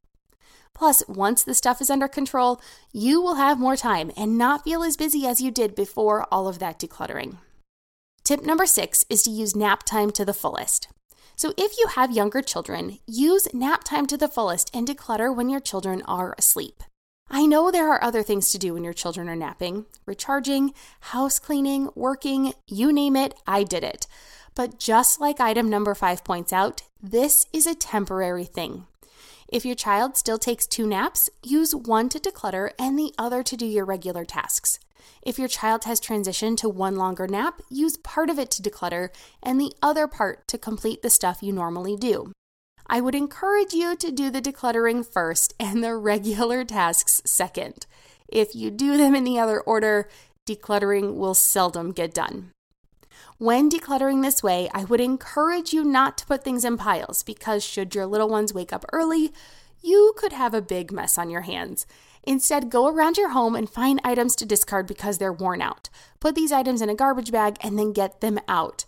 Plus, 0.74 1.04
once 1.08 1.44
the 1.44 1.56
stuff 1.56 1.82
is 1.82 1.90
under 1.90 2.08
control, 2.08 2.62
you 2.94 3.20
will 3.20 3.36
have 3.36 3.60
more 3.60 3.76
time 3.76 4.12
and 4.16 4.38
not 4.38 4.64
feel 4.64 4.84
as 4.84 4.98
busy 4.98 5.26
as 5.26 5.42
you 5.42 5.50
did 5.50 5.74
before 5.74 6.28
all 6.32 6.48
of 6.48 6.60
that 6.60 6.80
decluttering. 6.80 7.38
Tip 8.24 8.44
number 8.44 8.68
six 8.68 9.04
is 9.10 9.24
to 9.24 9.32
use 9.32 9.56
nap 9.56 9.84
time 9.84 10.12
to 10.12 10.24
the 10.24 10.34
fullest. 10.34 10.88
So, 11.36 11.54
if 11.58 11.78
you 11.78 11.88
have 11.96 12.12
younger 12.12 12.42
children, 12.42 13.00
use 13.08 13.48
nap 13.54 13.84
time 13.84 14.06
to 14.08 14.18
the 14.18 14.28
fullest 14.28 14.70
and 14.76 14.88
declutter 14.88 15.36
when 15.36 15.50
your 15.50 15.60
children 15.60 16.02
are 16.04 16.36
asleep. 16.38 16.84
I 17.30 17.46
know 17.46 17.72
there 17.72 17.90
are 17.90 18.04
other 18.04 18.24
things 18.24 18.52
to 18.52 18.58
do 18.58 18.74
when 18.74 18.84
your 18.84 18.94
children 18.94 19.28
are 19.28 19.36
napping 19.36 19.86
recharging, 20.06 20.74
house 21.02 21.40
cleaning, 21.40 21.90
working, 21.96 22.54
you 22.68 22.94
name 22.94 23.16
it, 23.16 23.34
I 23.46 23.64
did 23.64 23.84
it. 23.84 24.08
But 24.56 24.80
just 24.80 25.20
like 25.20 25.40
item 25.40 25.70
number 25.70 25.94
five 25.94 26.24
points 26.24 26.54
out, 26.54 26.84
this 27.02 27.46
is 27.52 27.68
a 27.68 27.76
temporary 27.76 28.46
thing. 28.46 28.88
If 29.50 29.66
your 29.66 29.76
child 29.76 30.18
still 30.18 30.38
takes 30.38 30.66
two 30.66 30.88
naps, 30.88 31.30
use 31.44 31.76
one 31.76 32.10
to 32.10 32.20
declutter 32.20 32.72
and 32.80 32.98
the 32.98 33.14
other 33.18 33.44
to 33.44 33.58
do 33.58 33.66
your 33.66 33.86
regular 33.86 34.26
tasks. 34.26 34.80
If 35.22 35.38
your 35.38 35.48
child 35.48 35.84
has 35.84 36.02
transitioned 36.02 36.58
to 36.58 36.70
one 36.70 36.96
longer 36.96 37.28
nap, 37.28 37.62
use 37.70 37.98
part 37.98 38.30
of 38.30 38.40
it 38.40 38.50
to 38.52 38.62
declutter 38.62 39.10
and 39.44 39.60
the 39.60 39.74
other 39.82 40.08
part 40.08 40.48
to 40.50 40.58
complete 40.58 41.02
the 41.02 41.10
stuff 41.10 41.44
you 41.44 41.52
normally 41.54 41.96
do. 41.96 42.32
I 42.90 43.02
would 43.02 43.16
encourage 43.16 43.74
you 43.74 43.96
to 43.98 44.12
do 44.12 44.30
the 44.30 44.42
decluttering 44.42 45.06
first 45.06 45.54
and 45.60 45.84
the 45.84 45.96
regular 45.96 46.64
tasks 46.64 47.22
second. 47.26 47.86
If 48.28 48.56
you 48.56 48.72
do 48.72 48.98
them 48.98 49.16
in 49.16 49.24
the 49.24 49.40
other 49.40 49.60
order, 49.62 50.08
decluttering 50.46 51.16
will 51.16 51.34
seldom 51.34 51.92
get 51.92 52.14
done. 52.14 52.52
When 53.38 53.70
decluttering 53.70 54.24
this 54.24 54.42
way, 54.42 54.70
I 54.74 54.86
would 54.86 55.02
encourage 55.02 55.74
you 55.74 55.84
not 55.84 56.18
to 56.18 56.26
put 56.26 56.44
things 56.44 56.66
in 56.66 56.78
piles 56.78 57.24
because 57.24 57.64
should 57.64 57.94
your 57.94 58.06
little 58.06 58.30
ones 58.30 58.54
wake 58.54 58.74
up 58.74 58.86
early, 58.92 59.32
you 59.82 60.14
could 60.18 60.34
have 60.34 60.54
a 60.54 60.62
big 60.62 60.92
mess 60.92 61.18
on 61.18 61.30
your 61.30 61.42
hands. 61.42 61.86
Instead, 62.24 62.70
go 62.70 62.88
around 62.88 63.18
your 63.18 63.30
home 63.30 63.56
and 63.56 63.70
find 63.70 64.02
items 64.04 64.36
to 64.36 64.46
discard 64.46 64.88
because 64.88 65.18
they're 65.18 65.32
worn 65.32 65.62
out. 65.62 65.90
Put 66.20 66.36
these 66.36 66.52
items 66.52 66.82
in 66.82 66.90
a 66.90 66.96
garbage 66.96 67.32
bag 67.32 67.58
and 67.62 67.78
then 67.78 67.94
get 67.94 68.22
them 68.22 68.40
out. 68.48 68.86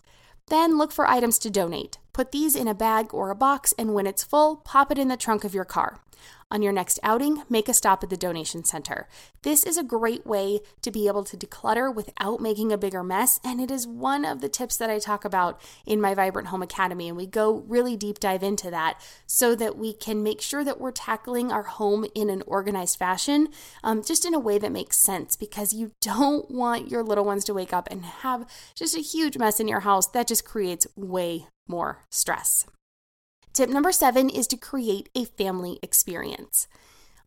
Then 0.49 0.77
look 0.77 0.91
for 0.91 1.07
items 1.07 1.39
to 1.39 1.49
donate. 1.49 1.97
Put 2.11 2.31
these 2.31 2.55
in 2.55 2.67
a 2.67 2.73
bag 2.73 3.13
or 3.13 3.29
a 3.29 3.35
box, 3.35 3.73
and 3.77 3.93
when 3.93 4.07
it's 4.07 4.23
full, 4.23 4.57
pop 4.57 4.91
it 4.91 4.97
in 4.97 5.07
the 5.07 5.15
trunk 5.15 5.43
of 5.43 5.53
your 5.53 5.65
car. 5.65 5.99
On 6.51 6.63
your 6.63 6.73
next 6.73 6.99
outing, 7.03 7.43
make 7.47 7.69
a 7.69 7.75
stop 7.75 8.03
at 8.03 8.09
the 8.09 8.17
donation 8.17 8.63
center. 8.63 9.07
This 9.43 9.63
is 9.63 9.77
a 9.77 9.83
great 9.83 10.25
way 10.25 10.61
to 10.81 10.89
be 10.89 11.07
able 11.07 11.23
to 11.25 11.37
declutter 11.37 11.93
without 11.93 12.41
making 12.41 12.71
a 12.71 12.77
bigger 12.77 13.03
mess, 13.03 13.39
and 13.43 13.61
it 13.61 13.69
is 13.69 13.85
one 13.85 14.25
of 14.25 14.41
the 14.41 14.49
tips 14.49 14.75
that 14.77 14.89
I 14.89 14.97
talk 14.97 15.23
about 15.23 15.61
in 15.85 16.01
my 16.01 16.15
Vibrant 16.15 16.47
Home 16.47 16.63
Academy. 16.63 17.07
And 17.07 17.15
we 17.15 17.27
go 17.27 17.63
really 17.67 17.95
deep 17.95 18.19
dive 18.19 18.41
into 18.41 18.71
that 18.71 18.99
so 19.27 19.53
that 19.57 19.77
we 19.77 19.93
can 19.93 20.23
make 20.23 20.41
sure 20.41 20.63
that 20.63 20.81
we're 20.81 20.91
tackling 20.91 21.51
our 21.51 21.63
home 21.63 22.07
in 22.15 22.31
an 22.31 22.41
organized 22.47 22.97
fashion, 22.97 23.49
um, 23.83 24.03
just 24.03 24.25
in 24.25 24.33
a 24.33 24.39
way 24.39 24.57
that 24.57 24.71
makes 24.71 24.97
sense 24.97 25.35
because 25.35 25.71
you 25.71 25.91
don't 26.01 26.49
want 26.49 26.89
your 26.89 27.03
little 27.03 27.25
ones 27.25 27.43
to 27.45 27.53
wake 27.53 27.73
up 27.73 27.87
and 27.91 28.03
have 28.05 28.47
just 28.73 28.97
a 28.97 29.01
huge 29.01 29.37
mess 29.37 29.59
in 29.59 29.67
your 29.67 29.81
house. 29.81 30.07
That 30.07 30.27
just 30.27 30.45
creates 30.45 30.87
way 30.95 31.45
more 31.67 32.05
stress. 32.09 32.65
Tip 33.53 33.69
number 33.69 33.91
seven 33.91 34.29
is 34.29 34.47
to 34.47 34.57
create 34.57 35.09
a 35.15 35.25
family 35.25 35.79
experience. 35.81 36.67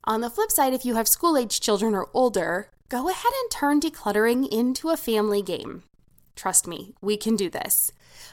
On 0.05 0.21
the 0.21 0.31
flip 0.31 0.51
side, 0.51 0.73
if 0.73 0.85
you 0.85 0.95
have 0.95 1.09
school 1.09 1.37
age 1.37 1.61
children 1.61 1.95
or 1.95 2.09
older, 2.15 2.71
go 2.89 3.09
ahead 3.09 3.33
and 3.43 3.51
turn 3.51 3.81
decluttering 3.81 4.49
into 4.49 4.89
a 4.89 4.97
family 4.97 5.43
game. 5.43 5.83
Trust 6.35 6.67
me, 6.67 6.95
we 7.01 7.17
can 7.17 7.37
do 7.37 7.51
this. 7.51 7.93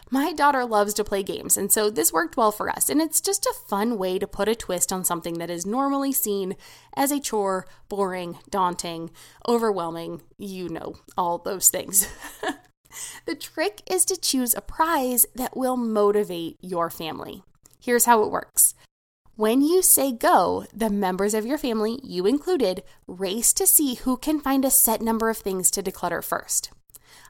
My 0.09 0.33
daughter 0.33 0.65
loves 0.65 0.93
to 0.95 1.03
play 1.03 1.21
games, 1.21 1.57
and 1.57 1.71
so 1.71 1.89
this 1.89 2.13
worked 2.13 2.37
well 2.37 2.51
for 2.51 2.69
us. 2.69 2.89
And 2.89 3.01
it's 3.01 3.21
just 3.21 3.45
a 3.45 3.53
fun 3.67 3.97
way 3.97 4.17
to 4.17 4.27
put 4.27 4.47
a 4.47 4.55
twist 4.55 4.91
on 4.93 5.03
something 5.03 5.35
that 5.35 5.49
is 5.49 5.65
normally 5.65 6.11
seen 6.11 6.55
as 6.95 7.11
a 7.11 7.19
chore, 7.19 7.67
boring, 7.87 8.39
daunting, 8.49 9.11
overwhelming, 9.47 10.21
you 10.37 10.69
know, 10.69 10.95
all 11.17 11.37
those 11.37 11.69
things. 11.69 12.07
the 13.25 13.35
trick 13.35 13.81
is 13.89 14.05
to 14.05 14.19
choose 14.19 14.55
a 14.55 14.61
prize 14.61 15.25
that 15.35 15.57
will 15.57 15.77
motivate 15.77 16.57
your 16.61 16.89
family. 16.89 17.43
Here's 17.81 18.05
how 18.05 18.23
it 18.23 18.31
works. 18.31 18.75
When 19.35 19.61
you 19.61 19.81
say 19.81 20.11
go, 20.11 20.65
the 20.73 20.89
members 20.89 21.33
of 21.33 21.45
your 21.45 21.57
family, 21.57 21.99
you 22.03 22.25
included, 22.25 22.83
race 23.07 23.53
to 23.53 23.65
see 23.65 23.95
who 23.95 24.17
can 24.17 24.41
find 24.41 24.65
a 24.65 24.69
set 24.69 25.01
number 25.01 25.29
of 25.29 25.37
things 25.37 25.71
to 25.71 25.81
declutter 25.81 26.21
first. 26.21 26.71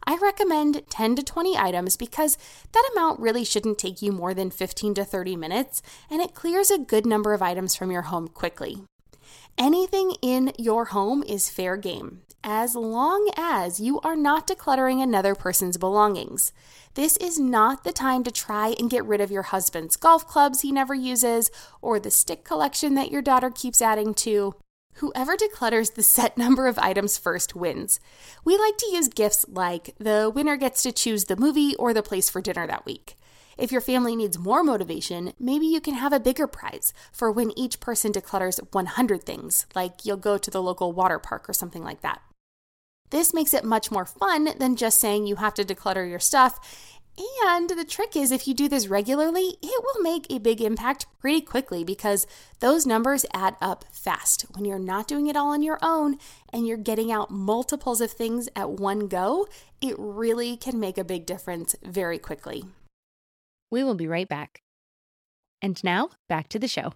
I 0.05 0.17
recommend 0.17 0.81
10 0.89 1.17
to 1.17 1.23
20 1.23 1.55
items 1.55 1.97
because 1.97 2.35
that 2.71 2.89
amount 2.93 3.19
really 3.19 3.43
shouldn't 3.43 3.77
take 3.77 4.01
you 4.01 4.11
more 4.11 4.33
than 4.33 4.49
15 4.49 4.95
to 4.95 5.05
30 5.05 5.35
minutes 5.35 5.83
and 6.09 6.19
it 6.19 6.33
clears 6.33 6.71
a 6.71 6.79
good 6.79 7.05
number 7.05 7.33
of 7.33 7.43
items 7.43 7.75
from 7.75 7.91
your 7.91 8.03
home 8.03 8.27
quickly. 8.27 8.79
Anything 9.59 10.15
in 10.21 10.53
your 10.57 10.85
home 10.85 11.21
is 11.21 11.49
fair 11.49 11.75
game, 11.75 12.21
as 12.45 12.75
long 12.75 13.29
as 13.35 13.77
you 13.77 13.99
are 14.05 14.15
not 14.15 14.47
decluttering 14.47 15.03
another 15.03 15.35
person's 15.35 15.75
belongings. 15.75 16.53
This 16.93 17.17
is 17.17 17.37
not 17.37 17.83
the 17.83 17.91
time 17.91 18.23
to 18.23 18.31
try 18.31 18.73
and 18.79 18.89
get 18.89 19.03
rid 19.03 19.19
of 19.19 19.31
your 19.31 19.41
husband's 19.41 19.97
golf 19.97 20.25
clubs 20.25 20.61
he 20.61 20.71
never 20.71 20.95
uses 20.95 21.51
or 21.81 21.99
the 21.99 22.09
stick 22.09 22.45
collection 22.45 22.93
that 22.95 23.11
your 23.11 23.21
daughter 23.21 23.49
keeps 23.49 23.81
adding 23.81 24.13
to. 24.13 24.55
Whoever 24.93 25.35
declutters 25.35 25.95
the 25.95 26.03
set 26.03 26.37
number 26.37 26.65
of 26.65 26.79
items 26.79 27.17
first 27.17 27.53
wins. 27.53 27.99
We 28.45 28.57
like 28.57 28.77
to 28.77 28.91
use 28.93 29.09
gifts 29.09 29.45
like 29.49 29.93
the 29.99 30.31
winner 30.33 30.55
gets 30.55 30.83
to 30.83 30.93
choose 30.93 31.25
the 31.25 31.35
movie 31.35 31.75
or 31.75 31.93
the 31.93 32.01
place 32.01 32.29
for 32.29 32.39
dinner 32.39 32.65
that 32.65 32.85
week. 32.85 33.17
If 33.59 33.73
your 33.73 33.81
family 33.81 34.15
needs 34.15 34.39
more 34.39 34.63
motivation, 34.63 35.33
maybe 35.37 35.65
you 35.65 35.81
can 35.81 35.95
have 35.95 36.13
a 36.13 36.19
bigger 36.19 36.47
prize 36.47 36.93
for 37.11 37.29
when 37.29 37.51
each 37.59 37.81
person 37.81 38.13
declutters 38.13 38.61
100 38.71 39.23
things, 39.23 39.65
like 39.75 40.05
you'll 40.05 40.15
go 40.15 40.37
to 40.37 40.49
the 40.49 40.61
local 40.61 40.93
water 40.93 41.19
park 41.19 41.49
or 41.49 41.51
something 41.51 41.83
like 41.83 41.99
that. 41.99 42.21
This 43.09 43.33
makes 43.33 43.53
it 43.53 43.65
much 43.65 43.91
more 43.91 44.05
fun 44.05 44.57
than 44.59 44.77
just 44.77 45.01
saying 45.01 45.27
you 45.27 45.35
have 45.35 45.53
to 45.55 45.65
declutter 45.65 46.09
your 46.09 46.19
stuff. 46.19 46.87
And 47.43 47.69
the 47.69 47.83
trick 47.83 48.15
is, 48.15 48.31
if 48.31 48.47
you 48.47 48.53
do 48.53 48.69
this 48.69 48.87
regularly, 48.87 49.57
it 49.61 49.83
will 49.83 50.01
make 50.01 50.25
a 50.29 50.39
big 50.39 50.61
impact 50.61 51.07
pretty 51.19 51.41
quickly 51.41 51.83
because 51.83 52.25
those 52.61 52.85
numbers 52.85 53.25
add 53.33 53.57
up 53.59 53.83
fast. 53.91 54.45
When 54.55 54.63
you're 54.63 54.79
not 54.79 55.05
doing 55.05 55.27
it 55.27 55.35
all 55.35 55.49
on 55.49 55.63
your 55.63 55.79
own 55.81 56.17
and 56.53 56.65
you're 56.65 56.77
getting 56.77 57.11
out 57.11 57.29
multiples 57.29 57.99
of 57.99 58.09
things 58.09 58.47
at 58.55 58.69
one 58.69 59.09
go, 59.09 59.49
it 59.81 59.95
really 59.97 60.55
can 60.55 60.79
make 60.79 60.97
a 60.97 61.03
big 61.03 61.25
difference 61.25 61.75
very 61.83 62.19
quickly. 62.19 62.63
We 63.71 63.83
will 63.83 63.95
be 63.95 64.07
right 64.07 64.27
back. 64.27 64.61
And 65.61 65.81
now, 65.83 66.09
back 66.27 66.49
to 66.49 66.59
the 66.59 66.67
show. 66.67 66.93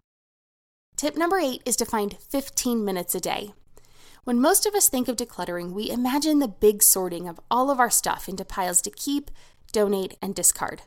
Tip 0.95 1.17
number 1.17 1.37
eight 1.37 1.61
is 1.65 1.75
to 1.77 1.85
find 1.85 2.17
15 2.29 2.85
minutes 2.85 3.15
a 3.15 3.19
day. 3.19 3.53
When 4.23 4.39
most 4.39 4.65
of 4.65 4.73
us 4.73 4.87
think 4.87 5.07
of 5.07 5.17
decluttering, 5.17 5.71
we 5.71 5.89
imagine 5.89 6.39
the 6.39 6.47
big 6.47 6.81
sorting 6.81 7.27
of 7.27 7.39
all 7.51 7.69
of 7.69 7.79
our 7.79 7.89
stuff 7.89 8.29
into 8.29 8.45
piles 8.45 8.81
to 8.83 8.91
keep, 8.91 9.29
donate, 9.73 10.15
and 10.21 10.33
discard. 10.33 10.83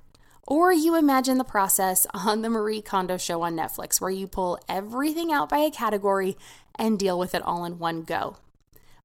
Or 0.47 0.73
you 0.73 0.97
imagine 0.97 1.37
the 1.37 1.45
process 1.45 2.07
on 2.15 2.43
the 2.43 2.49
Marie 2.49 2.81
Kondo 2.81 3.19
show 3.19 3.43
on 3.43 3.57
Netflix, 3.57 4.01
where 4.01 4.11
you 4.11 4.27
pull 4.27 4.59
everything 4.69 5.33
out 5.33 5.51
by 5.51 5.59
a 5.59 5.71
category 5.71 6.37
and 6.79 6.99
deal 6.99 7.19
with 7.19 7.35
it 7.35 7.43
all 7.43 7.65
in 7.65 7.79
one 7.79 8.03
go. 8.03 8.39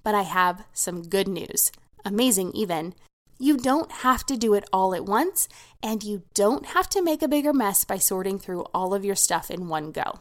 But 0.04 0.16
I 0.16 0.22
have 0.22 0.64
some 0.72 1.04
good 1.04 1.28
news, 1.28 1.72
amazing 2.06 2.52
even. 2.54 2.94
You 3.42 3.58
don't 3.58 3.92
have 3.92 4.24
to 4.28 4.38
do 4.38 4.54
it 4.54 4.70
all 4.72 4.94
at 4.94 5.04
once, 5.04 5.50
and 5.82 6.04
you 6.04 6.22
don't 6.36 6.64
have 6.68 6.88
to 6.92 7.02
make 7.02 7.24
a 7.24 7.28
bigger 7.28 7.54
mess 7.54 7.84
by 7.84 7.98
sorting 7.98 8.38
through 8.38 8.68
all 8.72 8.94
of 8.94 9.04
your 9.04 9.16
stuff 9.16 9.50
in 9.50 9.68
one 9.68 9.92
go. 9.92 10.20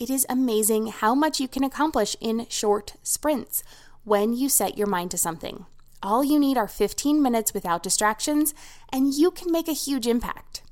It 0.00 0.10
is 0.10 0.26
amazing 0.28 0.88
how 0.88 1.14
much 1.14 1.38
you 1.38 1.46
can 1.46 1.62
accomplish 1.62 2.16
in 2.20 2.48
short 2.48 2.94
sprints 3.04 3.62
when 4.02 4.32
you 4.32 4.48
set 4.48 4.76
your 4.76 4.88
mind 4.88 5.12
to 5.12 5.16
something. 5.16 5.66
All 6.02 6.24
you 6.24 6.40
need 6.40 6.58
are 6.58 6.66
15 6.66 7.22
minutes 7.22 7.54
without 7.54 7.84
distractions, 7.84 8.54
and 8.92 9.14
you 9.14 9.30
can 9.30 9.52
make 9.52 9.68
a 9.68 9.72
huge 9.72 10.08
impact. 10.08 10.62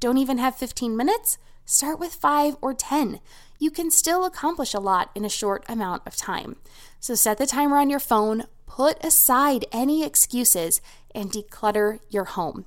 Don't 0.00 0.18
even 0.18 0.38
have 0.38 0.56
15 0.56 0.96
minutes? 0.96 1.38
Start 1.64 2.00
with 2.00 2.12
5 2.12 2.56
or 2.60 2.74
10. 2.74 3.20
You 3.60 3.70
can 3.70 3.92
still 3.92 4.24
accomplish 4.24 4.74
a 4.74 4.80
lot 4.80 5.12
in 5.14 5.24
a 5.24 5.28
short 5.28 5.64
amount 5.68 6.02
of 6.08 6.16
time. 6.16 6.56
So 6.98 7.14
set 7.14 7.38
the 7.38 7.46
timer 7.46 7.76
on 7.76 7.88
your 7.88 8.00
phone, 8.00 8.46
put 8.66 9.02
aside 9.04 9.64
any 9.70 10.02
excuses 10.04 10.80
and 11.14 11.30
declutter 11.30 12.00
your 12.10 12.24
home. 12.24 12.66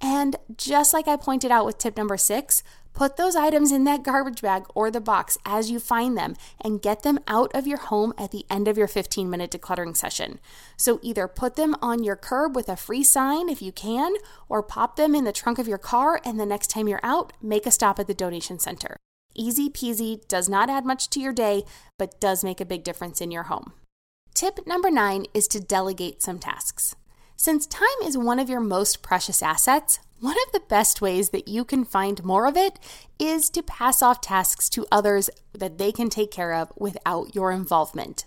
And 0.00 0.36
just 0.56 0.92
like 0.92 1.08
I 1.08 1.16
pointed 1.16 1.50
out 1.50 1.64
with 1.64 1.78
tip 1.78 1.96
number 1.96 2.16
six, 2.16 2.62
put 2.92 3.16
those 3.16 3.34
items 3.34 3.72
in 3.72 3.84
that 3.84 4.02
garbage 4.02 4.42
bag 4.42 4.64
or 4.74 4.90
the 4.90 5.00
box 5.00 5.36
as 5.44 5.70
you 5.70 5.80
find 5.80 6.16
them 6.16 6.36
and 6.60 6.82
get 6.82 7.02
them 7.02 7.18
out 7.26 7.50
of 7.54 7.66
your 7.66 7.78
home 7.78 8.12
at 8.18 8.30
the 8.30 8.44
end 8.50 8.68
of 8.68 8.78
your 8.78 8.86
15 8.86 9.28
minute 9.28 9.50
decluttering 9.50 9.96
session. 9.96 10.38
So 10.76 11.00
either 11.02 11.26
put 11.28 11.56
them 11.56 11.74
on 11.80 12.04
your 12.04 12.16
curb 12.16 12.54
with 12.54 12.68
a 12.68 12.76
free 12.76 13.02
sign 13.02 13.48
if 13.48 13.62
you 13.62 13.72
can, 13.72 14.14
or 14.48 14.62
pop 14.62 14.96
them 14.96 15.14
in 15.14 15.24
the 15.24 15.32
trunk 15.32 15.58
of 15.58 15.68
your 15.68 15.78
car, 15.78 16.20
and 16.24 16.38
the 16.38 16.46
next 16.46 16.68
time 16.68 16.88
you're 16.88 17.00
out, 17.02 17.32
make 17.42 17.66
a 17.66 17.70
stop 17.70 17.98
at 17.98 18.06
the 18.06 18.14
donation 18.14 18.58
center. 18.58 18.96
Easy 19.34 19.68
peasy, 19.68 20.26
does 20.28 20.48
not 20.48 20.70
add 20.70 20.84
much 20.84 21.10
to 21.10 21.20
your 21.20 21.32
day, 21.32 21.64
but 21.98 22.20
does 22.20 22.44
make 22.44 22.60
a 22.60 22.64
big 22.64 22.84
difference 22.84 23.20
in 23.20 23.32
your 23.32 23.44
home. 23.44 23.72
Tip 24.32 24.66
number 24.66 24.90
nine 24.90 25.26
is 25.34 25.48
to 25.48 25.60
delegate 25.60 26.22
some 26.22 26.38
tasks. 26.38 26.94
Since 27.44 27.66
time 27.66 28.00
is 28.02 28.16
one 28.16 28.38
of 28.38 28.48
your 28.48 28.60
most 28.60 29.02
precious 29.02 29.42
assets, 29.42 29.98
one 30.18 30.34
of 30.46 30.52
the 30.54 30.66
best 30.66 31.02
ways 31.02 31.28
that 31.28 31.46
you 31.46 31.62
can 31.62 31.84
find 31.84 32.24
more 32.24 32.46
of 32.46 32.56
it 32.56 32.78
is 33.18 33.50
to 33.50 33.62
pass 33.62 34.00
off 34.00 34.22
tasks 34.22 34.70
to 34.70 34.86
others 34.90 35.28
that 35.52 35.76
they 35.76 35.92
can 35.92 36.08
take 36.08 36.30
care 36.30 36.54
of 36.54 36.72
without 36.74 37.34
your 37.34 37.52
involvement. 37.52 38.24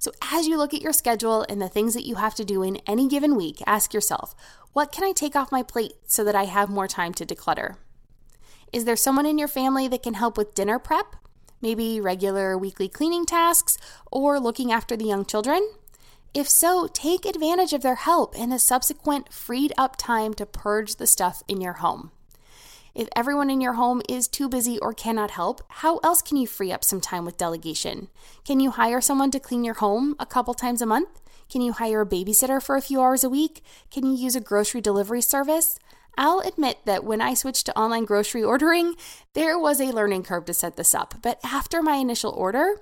So, 0.00 0.12
as 0.32 0.46
you 0.46 0.56
look 0.56 0.72
at 0.72 0.80
your 0.80 0.94
schedule 0.94 1.44
and 1.46 1.60
the 1.60 1.68
things 1.68 1.92
that 1.92 2.06
you 2.06 2.14
have 2.14 2.34
to 2.36 2.42
do 2.42 2.62
in 2.62 2.78
any 2.86 3.06
given 3.06 3.36
week, 3.36 3.62
ask 3.66 3.92
yourself, 3.92 4.34
what 4.72 4.92
can 4.92 5.04
I 5.04 5.12
take 5.12 5.36
off 5.36 5.52
my 5.52 5.62
plate 5.62 5.92
so 6.06 6.24
that 6.24 6.34
I 6.34 6.44
have 6.44 6.70
more 6.70 6.88
time 6.88 7.12
to 7.16 7.26
declutter? 7.26 7.76
Is 8.72 8.86
there 8.86 8.96
someone 8.96 9.26
in 9.26 9.36
your 9.36 9.46
family 9.46 9.88
that 9.88 10.02
can 10.02 10.14
help 10.14 10.38
with 10.38 10.54
dinner 10.54 10.78
prep? 10.78 11.16
Maybe 11.60 12.00
regular 12.00 12.56
weekly 12.56 12.88
cleaning 12.88 13.26
tasks 13.26 13.76
or 14.10 14.40
looking 14.40 14.72
after 14.72 14.96
the 14.96 15.04
young 15.04 15.26
children? 15.26 15.68
If 16.34 16.48
so, 16.48 16.88
take 16.92 17.24
advantage 17.24 17.72
of 17.72 17.82
their 17.82 17.94
help 17.94 18.34
and 18.36 18.50
the 18.50 18.58
subsequent 18.58 19.32
freed 19.32 19.72
up 19.78 19.94
time 19.94 20.34
to 20.34 20.44
purge 20.44 20.96
the 20.96 21.06
stuff 21.06 21.44
in 21.46 21.60
your 21.60 21.74
home. 21.74 22.10
If 22.92 23.08
everyone 23.14 23.50
in 23.50 23.60
your 23.60 23.74
home 23.74 24.02
is 24.08 24.26
too 24.26 24.48
busy 24.48 24.76
or 24.80 24.92
cannot 24.92 25.30
help, 25.30 25.62
how 25.68 25.98
else 25.98 26.22
can 26.22 26.36
you 26.36 26.48
free 26.48 26.72
up 26.72 26.82
some 26.82 27.00
time 27.00 27.24
with 27.24 27.36
delegation? 27.36 28.08
Can 28.44 28.58
you 28.58 28.72
hire 28.72 29.00
someone 29.00 29.30
to 29.30 29.38
clean 29.38 29.62
your 29.62 29.74
home 29.74 30.16
a 30.18 30.26
couple 30.26 30.54
times 30.54 30.82
a 30.82 30.86
month? 30.86 31.20
Can 31.48 31.60
you 31.60 31.72
hire 31.72 32.00
a 32.00 32.06
babysitter 32.06 32.60
for 32.60 32.74
a 32.74 32.82
few 32.82 33.00
hours 33.00 33.22
a 33.22 33.30
week? 33.30 33.62
Can 33.92 34.04
you 34.04 34.14
use 34.14 34.34
a 34.34 34.40
grocery 34.40 34.80
delivery 34.80 35.22
service? 35.22 35.78
I'll 36.18 36.40
admit 36.40 36.78
that 36.84 37.04
when 37.04 37.20
I 37.20 37.34
switched 37.34 37.66
to 37.66 37.78
online 37.78 38.06
grocery 38.06 38.42
ordering, 38.52 38.96
there 39.34 39.56
was 39.56 39.80
a 39.80 39.92
learning 39.92 40.24
curve 40.24 40.46
to 40.46 40.54
set 40.54 40.76
this 40.76 40.96
up. 40.96 41.14
But 41.22 41.38
after 41.44 41.80
my 41.80 41.94
initial 41.94 42.32
order, 42.32 42.80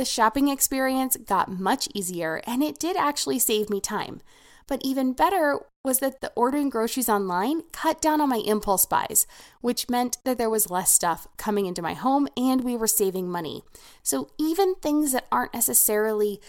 the 0.00 0.06
shopping 0.06 0.48
experience 0.48 1.14
got 1.26 1.60
much 1.60 1.86
easier 1.94 2.40
and 2.46 2.62
it 2.62 2.78
did 2.78 2.96
actually 2.96 3.38
save 3.38 3.68
me 3.68 3.82
time. 3.82 4.22
But 4.66 4.80
even 4.82 5.12
better 5.12 5.58
was 5.84 5.98
that 5.98 6.22
the 6.22 6.32
ordering 6.34 6.70
groceries 6.70 7.10
online 7.10 7.64
cut 7.70 8.00
down 8.00 8.18
on 8.22 8.30
my 8.30 8.38
impulse 8.46 8.86
buys, 8.86 9.26
which 9.60 9.90
meant 9.90 10.16
that 10.24 10.38
there 10.38 10.48
was 10.48 10.70
less 10.70 10.90
stuff 10.90 11.28
coming 11.36 11.66
into 11.66 11.82
my 11.82 11.92
home 11.92 12.28
and 12.34 12.64
we 12.64 12.78
were 12.78 12.86
saving 12.86 13.28
money. 13.28 13.62
So 14.02 14.30
even 14.38 14.74
things 14.76 15.12
that 15.12 15.26
aren't 15.30 15.52
necessarily 15.52 16.40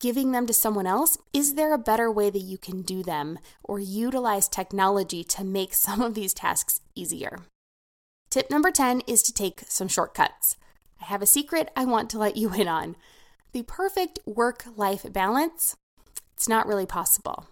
giving 0.00 0.32
them 0.32 0.48
to 0.48 0.52
someone 0.52 0.88
else, 0.88 1.18
is 1.32 1.54
there 1.54 1.72
a 1.72 1.78
better 1.78 2.10
way 2.10 2.30
that 2.30 2.40
you 2.40 2.58
can 2.58 2.82
do 2.82 3.04
them 3.04 3.38
or 3.62 3.78
utilize 3.78 4.48
technology 4.48 5.22
to 5.22 5.44
make 5.44 5.72
some 5.86 6.02
of 6.02 6.14
these 6.14 6.34
tasks 6.34 6.80
easier? 6.96 7.42
Tip 8.28 8.50
number 8.50 8.72
10 8.72 9.02
is 9.06 9.22
to 9.22 9.32
take 9.32 9.62
some 9.68 9.86
shortcuts. 9.86 10.56
I 11.00 11.04
have 11.06 11.22
a 11.22 11.26
secret 11.26 11.70
I 11.76 11.84
want 11.84 12.10
to 12.10 12.18
let 12.18 12.36
you 12.36 12.52
in 12.54 12.68
on. 12.68 12.96
The 13.52 13.62
perfect 13.62 14.18
work 14.26 14.64
life 14.76 15.10
balance, 15.12 15.76
it's 16.34 16.48
not 16.48 16.66
really 16.66 16.86
possible. 16.86 17.46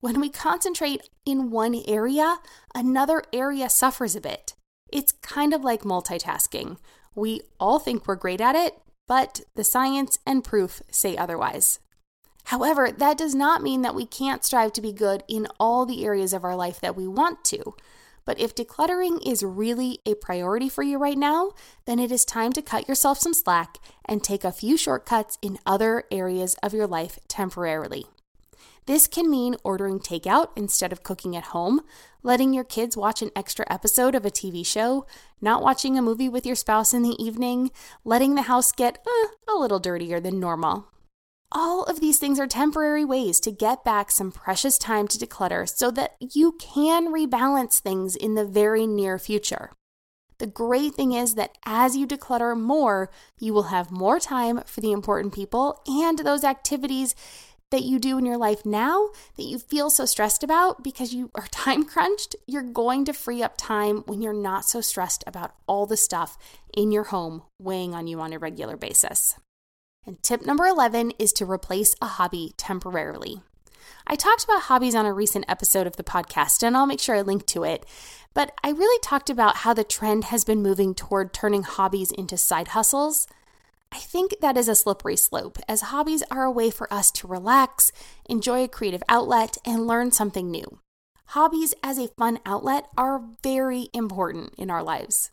When 0.00 0.20
we 0.20 0.28
concentrate 0.28 1.08
in 1.24 1.50
one 1.50 1.82
area, 1.88 2.36
another 2.74 3.22
area 3.32 3.70
suffers 3.70 4.14
a 4.14 4.20
bit. 4.20 4.52
It's 4.92 5.12
kind 5.12 5.54
of 5.54 5.64
like 5.64 5.82
multitasking. 5.82 6.76
We 7.14 7.40
all 7.58 7.78
think 7.78 8.06
we're 8.06 8.16
great 8.16 8.40
at 8.40 8.54
it, 8.54 8.74
but 9.08 9.40
the 9.54 9.64
science 9.64 10.18
and 10.26 10.44
proof 10.44 10.82
say 10.90 11.16
otherwise. 11.16 11.78
However, 12.44 12.90
that 12.90 13.16
does 13.16 13.34
not 13.34 13.62
mean 13.62 13.82
that 13.82 13.94
we 13.94 14.04
can't 14.04 14.44
strive 14.44 14.72
to 14.74 14.82
be 14.82 14.92
good 14.92 15.24
in 15.26 15.48
all 15.58 15.86
the 15.86 16.04
areas 16.04 16.34
of 16.34 16.44
our 16.44 16.54
life 16.54 16.80
that 16.80 16.96
we 16.96 17.08
want 17.08 17.42
to. 17.44 17.74
But 18.24 18.40
if 18.40 18.54
decluttering 18.54 19.20
is 19.26 19.42
really 19.42 20.00
a 20.06 20.14
priority 20.14 20.68
for 20.68 20.82
you 20.82 20.98
right 20.98 21.18
now, 21.18 21.52
then 21.84 21.98
it 21.98 22.10
is 22.10 22.24
time 22.24 22.52
to 22.52 22.62
cut 22.62 22.88
yourself 22.88 23.18
some 23.18 23.34
slack 23.34 23.78
and 24.04 24.22
take 24.22 24.44
a 24.44 24.52
few 24.52 24.76
shortcuts 24.76 25.38
in 25.42 25.58
other 25.66 26.04
areas 26.10 26.54
of 26.62 26.72
your 26.72 26.86
life 26.86 27.18
temporarily. 27.28 28.06
This 28.86 29.06
can 29.06 29.30
mean 29.30 29.56
ordering 29.64 29.98
takeout 29.98 30.48
instead 30.56 30.92
of 30.92 31.02
cooking 31.02 31.34
at 31.34 31.44
home, 31.44 31.80
letting 32.22 32.52
your 32.52 32.64
kids 32.64 32.96
watch 32.96 33.22
an 33.22 33.30
extra 33.34 33.64
episode 33.70 34.14
of 34.14 34.26
a 34.26 34.30
TV 34.30 34.64
show, 34.64 35.06
not 35.40 35.62
watching 35.62 35.96
a 35.96 36.02
movie 36.02 36.28
with 36.28 36.44
your 36.44 36.56
spouse 36.56 36.92
in 36.92 37.02
the 37.02 37.22
evening, 37.22 37.70
letting 38.04 38.34
the 38.34 38.42
house 38.42 38.72
get 38.72 38.98
uh, 39.06 39.52
a 39.52 39.56
little 39.56 39.78
dirtier 39.78 40.20
than 40.20 40.38
normal. 40.38 40.86
All 41.52 41.84
of 41.84 42.00
these 42.00 42.18
things 42.18 42.40
are 42.40 42.46
temporary 42.46 43.04
ways 43.04 43.38
to 43.40 43.52
get 43.52 43.84
back 43.84 44.10
some 44.10 44.32
precious 44.32 44.76
time 44.76 45.06
to 45.08 45.18
declutter 45.18 45.68
so 45.68 45.90
that 45.92 46.16
you 46.20 46.52
can 46.58 47.12
rebalance 47.12 47.78
things 47.78 48.16
in 48.16 48.34
the 48.34 48.44
very 48.44 48.86
near 48.86 49.18
future. 49.18 49.70
The 50.38 50.46
great 50.46 50.94
thing 50.94 51.12
is 51.12 51.36
that 51.36 51.56
as 51.64 51.96
you 51.96 52.06
declutter 52.06 52.58
more, 52.58 53.10
you 53.38 53.54
will 53.54 53.64
have 53.64 53.90
more 53.90 54.18
time 54.18 54.62
for 54.66 54.80
the 54.80 54.92
important 54.92 55.32
people 55.32 55.80
and 55.86 56.18
those 56.18 56.42
activities 56.42 57.14
that 57.70 57.82
you 57.82 57.98
do 57.98 58.18
in 58.18 58.26
your 58.26 58.36
life 58.36 58.64
now 58.64 59.10
that 59.36 59.44
you 59.44 59.58
feel 59.58 59.90
so 59.90 60.04
stressed 60.04 60.44
about 60.44 60.84
because 60.84 61.14
you 61.14 61.30
are 61.34 61.46
time 61.50 61.84
crunched. 61.84 62.36
You're 62.46 62.62
going 62.62 63.04
to 63.06 63.12
free 63.12 63.42
up 63.42 63.54
time 63.56 64.04
when 64.06 64.22
you're 64.22 64.32
not 64.32 64.64
so 64.64 64.80
stressed 64.80 65.24
about 65.26 65.54
all 65.66 65.86
the 65.86 65.96
stuff 65.96 66.36
in 66.76 66.92
your 66.92 67.04
home 67.04 67.42
weighing 67.58 67.94
on 67.94 68.06
you 68.06 68.20
on 68.20 68.32
a 68.32 68.38
regular 68.38 68.76
basis. 68.76 69.36
And 70.06 70.22
tip 70.22 70.44
number 70.44 70.66
11 70.66 71.12
is 71.18 71.32
to 71.34 71.50
replace 71.50 71.94
a 72.02 72.06
hobby 72.06 72.52
temporarily. 72.56 73.42
I 74.06 74.16
talked 74.16 74.44
about 74.44 74.64
hobbies 74.64 74.94
on 74.94 75.06
a 75.06 75.14
recent 75.14 75.46
episode 75.48 75.86
of 75.86 75.96
the 75.96 76.04
podcast, 76.04 76.62
and 76.62 76.76
I'll 76.76 76.86
make 76.86 77.00
sure 77.00 77.16
I 77.16 77.22
link 77.22 77.46
to 77.46 77.64
it. 77.64 77.86
But 78.34 78.52
I 78.62 78.70
really 78.70 78.98
talked 79.00 79.30
about 79.30 79.58
how 79.58 79.72
the 79.72 79.84
trend 79.84 80.24
has 80.24 80.44
been 80.44 80.62
moving 80.62 80.94
toward 80.94 81.32
turning 81.32 81.62
hobbies 81.62 82.10
into 82.10 82.36
side 82.36 82.68
hustles. 82.68 83.26
I 83.90 83.98
think 83.98 84.34
that 84.40 84.58
is 84.58 84.68
a 84.68 84.74
slippery 84.74 85.16
slope, 85.16 85.58
as 85.68 85.82
hobbies 85.82 86.22
are 86.30 86.44
a 86.44 86.50
way 86.50 86.70
for 86.70 86.92
us 86.92 87.10
to 87.12 87.28
relax, 87.28 87.92
enjoy 88.28 88.64
a 88.64 88.68
creative 88.68 89.02
outlet, 89.08 89.56
and 89.64 89.86
learn 89.86 90.10
something 90.10 90.50
new. 90.50 90.80
Hobbies 91.28 91.74
as 91.82 91.96
a 91.96 92.08
fun 92.08 92.40
outlet 92.44 92.88
are 92.98 93.22
very 93.42 93.88
important 93.94 94.52
in 94.58 94.68
our 94.68 94.82
lives. 94.82 95.30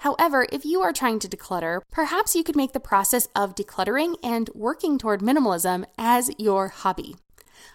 However, 0.00 0.46
if 0.50 0.64
you 0.64 0.80
are 0.80 0.94
trying 0.94 1.18
to 1.18 1.28
declutter, 1.28 1.82
perhaps 1.90 2.34
you 2.34 2.42
could 2.42 2.56
make 2.56 2.72
the 2.72 2.80
process 2.80 3.28
of 3.36 3.54
decluttering 3.54 4.16
and 4.22 4.48
working 4.54 4.96
toward 4.96 5.20
minimalism 5.20 5.84
as 5.98 6.30
your 6.38 6.68
hobby. 6.68 7.16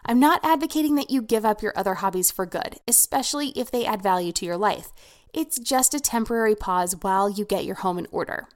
I'm 0.04 0.20
not 0.20 0.44
advocating 0.44 0.96
that 0.96 1.12
you 1.12 1.22
give 1.22 1.46
up 1.46 1.62
your 1.62 1.78
other 1.78 1.96
hobbies 1.96 2.32
for 2.32 2.48
good, 2.48 2.78
especially 2.88 3.50
if 3.50 3.70
they 3.70 3.86
add 3.86 4.02
value 4.02 4.32
to 4.34 4.46
your 4.46 4.58
life. 4.58 4.92
It's 5.36 5.60
just 5.60 5.94
a 5.94 6.00
temporary 6.00 6.56
pause 6.56 6.96
while 7.02 7.30
you 7.30 7.46
get 7.46 7.66
your 7.66 7.76
home 7.76 8.00
in 8.00 8.08
order. 8.12 8.48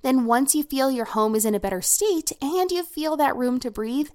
Then, 0.00 0.24
once 0.24 0.54
you 0.54 0.62
feel 0.62 0.90
your 0.90 1.04
home 1.04 1.34
is 1.34 1.44
in 1.44 1.54
a 1.54 1.60
better 1.60 1.82
state 1.82 2.32
and 2.40 2.70
you 2.70 2.82
feel 2.82 3.18
that 3.18 3.36
room 3.36 3.60
to 3.60 3.70
breathe, 3.70 4.08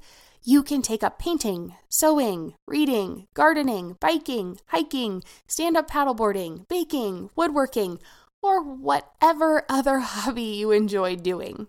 you 0.43 0.63
can 0.63 0.81
take 0.81 1.03
up 1.03 1.19
painting, 1.19 1.75
sewing, 1.87 2.55
reading, 2.65 3.27
gardening, 3.35 3.97
biking, 3.99 4.59
hiking, 4.67 5.23
stand 5.45 5.77
up 5.77 5.89
paddleboarding, 5.89 6.67
baking, 6.67 7.29
woodworking, 7.35 7.99
or 8.41 8.63
whatever 8.63 9.65
other 9.69 9.99
hobby 9.99 10.41
you 10.41 10.71
enjoy 10.71 11.15
doing. 11.15 11.67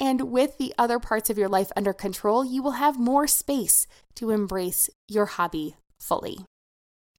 And 0.00 0.32
with 0.32 0.58
the 0.58 0.74
other 0.76 0.98
parts 0.98 1.30
of 1.30 1.38
your 1.38 1.48
life 1.48 1.70
under 1.76 1.92
control, 1.92 2.44
you 2.44 2.62
will 2.62 2.72
have 2.72 2.98
more 2.98 3.26
space 3.26 3.86
to 4.16 4.30
embrace 4.30 4.90
your 5.06 5.26
hobby 5.26 5.76
fully. 6.00 6.38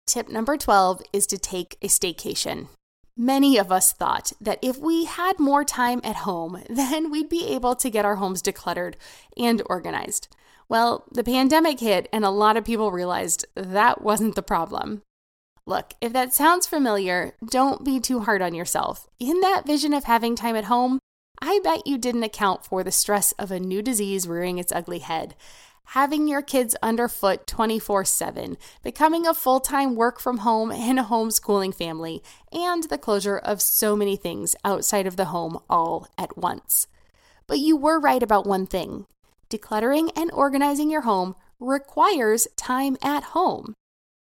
Tip 0.06 0.28
number 0.28 0.58
12 0.58 1.02
is 1.14 1.26
to 1.28 1.38
take 1.38 1.78
a 1.82 1.88
staycation. 1.88 2.68
Many 3.16 3.58
of 3.58 3.72
us 3.72 3.94
thought 3.94 4.34
that 4.42 4.60
if 4.62 4.78
we 4.78 5.06
had 5.06 5.40
more 5.40 5.64
time 5.64 6.02
at 6.04 6.18
home, 6.18 6.64
then 6.70 7.12
we'd 7.12 7.30
be 7.30 7.48
able 7.48 7.76
to 7.76 7.90
get 7.90 8.06
our 8.06 8.16
homes 8.16 8.42
decluttered 8.42 8.96
and 9.38 9.62
organized. 9.68 10.28
Well, 10.68 11.06
the 11.12 11.24
pandemic 11.24 11.80
hit, 11.80 12.10
and 12.12 12.26
a 12.26 12.30
lot 12.30 12.58
of 12.58 12.66
people 12.66 12.92
realized 12.92 13.46
that 13.56 14.02
wasn't 14.02 14.36
the 14.36 14.42
problem. 14.42 15.04
Look, 15.66 15.94
if 16.02 16.12
that 16.12 16.34
sounds 16.34 16.68
familiar, 16.68 17.36
don't 17.50 17.86
be 17.86 18.00
too 18.00 18.22
hard 18.22 18.42
on 18.42 18.54
yourself. 18.54 19.08
In 19.20 19.40
that 19.40 19.66
vision 19.66 19.94
of 19.94 20.04
having 20.04 20.36
time 20.36 20.58
at 20.58 20.66
home, 20.66 21.00
I 21.42 21.62
bet 21.64 21.88
you 21.88 21.98
didn't 21.98 22.24
account 22.24 22.66
for 22.66 22.84
the 22.84 22.92
stress 22.92 23.32
of 23.34 23.50
a 23.50 23.60
new 23.60 23.82
disease 23.82 24.28
rearing 24.28 24.58
its 24.58 24.74
ugly 24.74 25.00
head. 25.00 25.36
Having 25.88 26.28
your 26.28 26.42
kids 26.42 26.76
underfoot 26.82 27.48
24 27.48 28.06
7, 28.06 28.58
becoming 28.84 29.26
a 29.26 29.34
full 29.34 29.60
time 29.60 29.96
work 29.96 30.20
from 30.20 30.40
home 30.40 30.72
and 30.72 31.00
homeschooling 31.00 31.74
family, 31.74 32.22
and 32.52 32.84
the 32.84 32.98
closure 32.98 33.38
of 33.38 33.62
so 33.62 33.96
many 33.96 34.16
things 34.16 34.56
outside 34.66 35.08
of 35.08 35.16
the 35.16 35.26
home 35.26 35.60
all 35.70 36.08
at 36.18 36.38
once. 36.38 36.88
But 37.48 37.60
you 37.60 37.78
were 37.78 38.00
right 38.00 38.24
about 38.24 38.46
one 38.46 38.66
thing 38.66 39.06
decluttering 39.50 40.10
and 40.16 40.32
organizing 40.32 40.90
your 40.90 41.02
home 41.02 41.36
requires 41.60 42.48
time 42.58 42.98
at 43.04 43.24
home. 43.24 43.76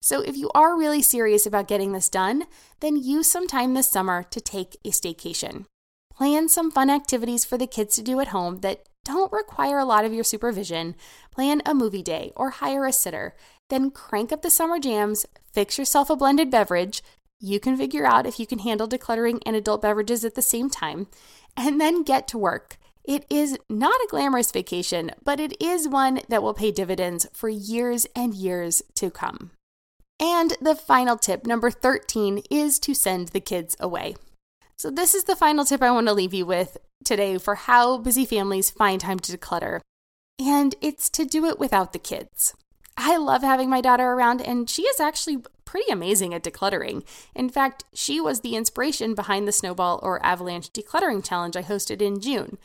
So, 0.02 0.22
if 0.22 0.36
you 0.36 0.50
are 0.54 0.78
really 0.78 1.02
serious 1.02 1.44
about 1.44 1.68
getting 1.68 1.92
this 1.92 2.08
done, 2.08 2.44
then 2.80 2.96
use 2.96 3.30
some 3.30 3.46
time 3.46 3.74
this 3.74 3.90
summer 3.90 4.22
to 4.30 4.40
take 4.40 4.76
a 4.84 4.88
staycation. 4.88 5.66
Plan 6.14 6.48
some 6.48 6.70
fun 6.70 6.90
activities 6.90 7.44
for 7.44 7.58
the 7.58 7.66
kids 7.66 7.96
to 7.96 8.02
do 8.02 8.20
at 8.20 8.28
home 8.28 8.60
that 8.60 8.84
don't 9.04 9.32
require 9.32 9.78
a 9.78 9.84
lot 9.84 10.04
of 10.04 10.12
your 10.12 10.24
supervision. 10.24 10.94
Plan 11.30 11.62
a 11.64 11.74
movie 11.74 12.02
day 12.02 12.32
or 12.36 12.50
hire 12.50 12.86
a 12.86 12.92
sitter. 12.92 13.34
Then 13.68 13.90
crank 13.90 14.32
up 14.32 14.42
the 14.42 14.50
summer 14.50 14.78
jams, 14.78 15.26
fix 15.52 15.78
yourself 15.78 16.10
a 16.10 16.16
blended 16.16 16.50
beverage. 16.50 17.02
You 17.38 17.58
can 17.58 17.76
figure 17.76 18.04
out 18.04 18.26
if 18.26 18.38
you 18.38 18.46
can 18.46 18.58
handle 18.58 18.88
decluttering 18.88 19.40
and 19.46 19.56
adult 19.56 19.80
beverages 19.80 20.24
at 20.24 20.34
the 20.34 20.42
same 20.42 20.68
time. 20.68 21.06
And 21.56 21.80
then 21.80 22.02
get 22.02 22.28
to 22.28 22.38
work. 22.38 22.76
It 23.04 23.24
is 23.30 23.58
not 23.68 24.00
a 24.00 24.08
glamorous 24.10 24.52
vacation, 24.52 25.12
but 25.24 25.40
it 25.40 25.60
is 25.60 25.88
one 25.88 26.20
that 26.28 26.42
will 26.42 26.54
pay 26.54 26.70
dividends 26.70 27.26
for 27.32 27.48
years 27.48 28.06
and 28.14 28.34
years 28.34 28.82
to 28.96 29.10
come. 29.10 29.52
And 30.20 30.54
the 30.60 30.74
final 30.74 31.16
tip, 31.16 31.46
number 31.46 31.70
13, 31.70 32.42
is 32.50 32.78
to 32.80 32.94
send 32.94 33.28
the 33.28 33.40
kids 33.40 33.74
away. 33.80 34.16
So, 34.76 34.90
this 34.90 35.14
is 35.14 35.24
the 35.24 35.34
final 35.34 35.64
tip 35.64 35.82
I 35.82 35.90
want 35.90 36.06
to 36.08 36.12
leave 36.12 36.34
you 36.34 36.44
with 36.44 36.76
today 37.04 37.38
for 37.38 37.54
how 37.54 37.98
busy 37.98 38.26
families 38.26 38.70
find 38.70 39.00
time 39.00 39.18
to 39.20 39.36
declutter. 39.36 39.80
And 40.38 40.74
it's 40.82 41.08
to 41.10 41.24
do 41.24 41.46
it 41.46 41.58
without 41.58 41.92
the 41.92 41.98
kids. 41.98 42.54
I 42.96 43.16
love 43.16 43.42
having 43.42 43.70
my 43.70 43.80
daughter 43.80 44.12
around, 44.12 44.42
and 44.42 44.68
she 44.68 44.82
is 44.82 45.00
actually 45.00 45.38
pretty 45.64 45.90
amazing 45.90 46.34
at 46.34 46.42
decluttering. 46.42 47.02
In 47.34 47.48
fact, 47.48 47.84
she 47.94 48.20
was 48.20 48.40
the 48.40 48.56
inspiration 48.56 49.14
behind 49.14 49.48
the 49.48 49.52
Snowball 49.52 50.00
or 50.02 50.24
Avalanche 50.24 50.70
Decluttering 50.70 51.24
Challenge 51.24 51.56
I 51.56 51.62
hosted 51.62 52.02
in 52.02 52.20
June. 52.20 52.58